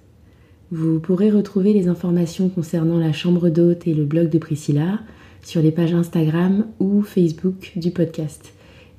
Vous 0.75 0.99
pourrez 0.99 1.29
retrouver 1.29 1.71
les 1.71 1.87
informations 1.87 2.49
concernant 2.49 2.97
la 2.97 3.13
chambre 3.13 3.49
d'hôte 3.49 3.85
et 3.85 3.93
le 3.93 4.05
blog 4.05 4.29
de 4.31 4.39
Priscilla 4.39 5.01
sur 5.43 5.61
les 5.61 5.71
pages 5.71 5.93
Instagram 5.93 6.65
ou 6.79 7.03
Facebook 7.03 7.73
du 7.75 7.91
podcast. 7.91 8.53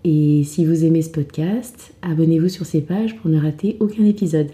Et 0.04 0.44
si 0.44 0.64
vous 0.64 0.84
aimez 0.84 1.02
ce 1.02 1.10
podcast, 1.10 1.92
abonnez-vous 2.02 2.48
sur 2.48 2.64
ces 2.64 2.80
pages 2.80 3.16
pour 3.16 3.28
ne 3.28 3.40
rater 3.40 3.76
aucun 3.80 4.04
épisode. 4.04 4.52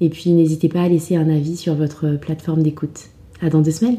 Et 0.00 0.08
puis 0.08 0.30
n'hésitez 0.30 0.70
pas 0.70 0.80
à 0.80 0.88
laisser 0.88 1.14
un 1.14 1.28
avis 1.28 1.58
sur 1.58 1.74
votre 1.74 2.18
plateforme 2.18 2.62
d'écoute. 2.62 3.10
À 3.42 3.50
dans 3.50 3.60
deux 3.60 3.70
semaines 3.70 3.98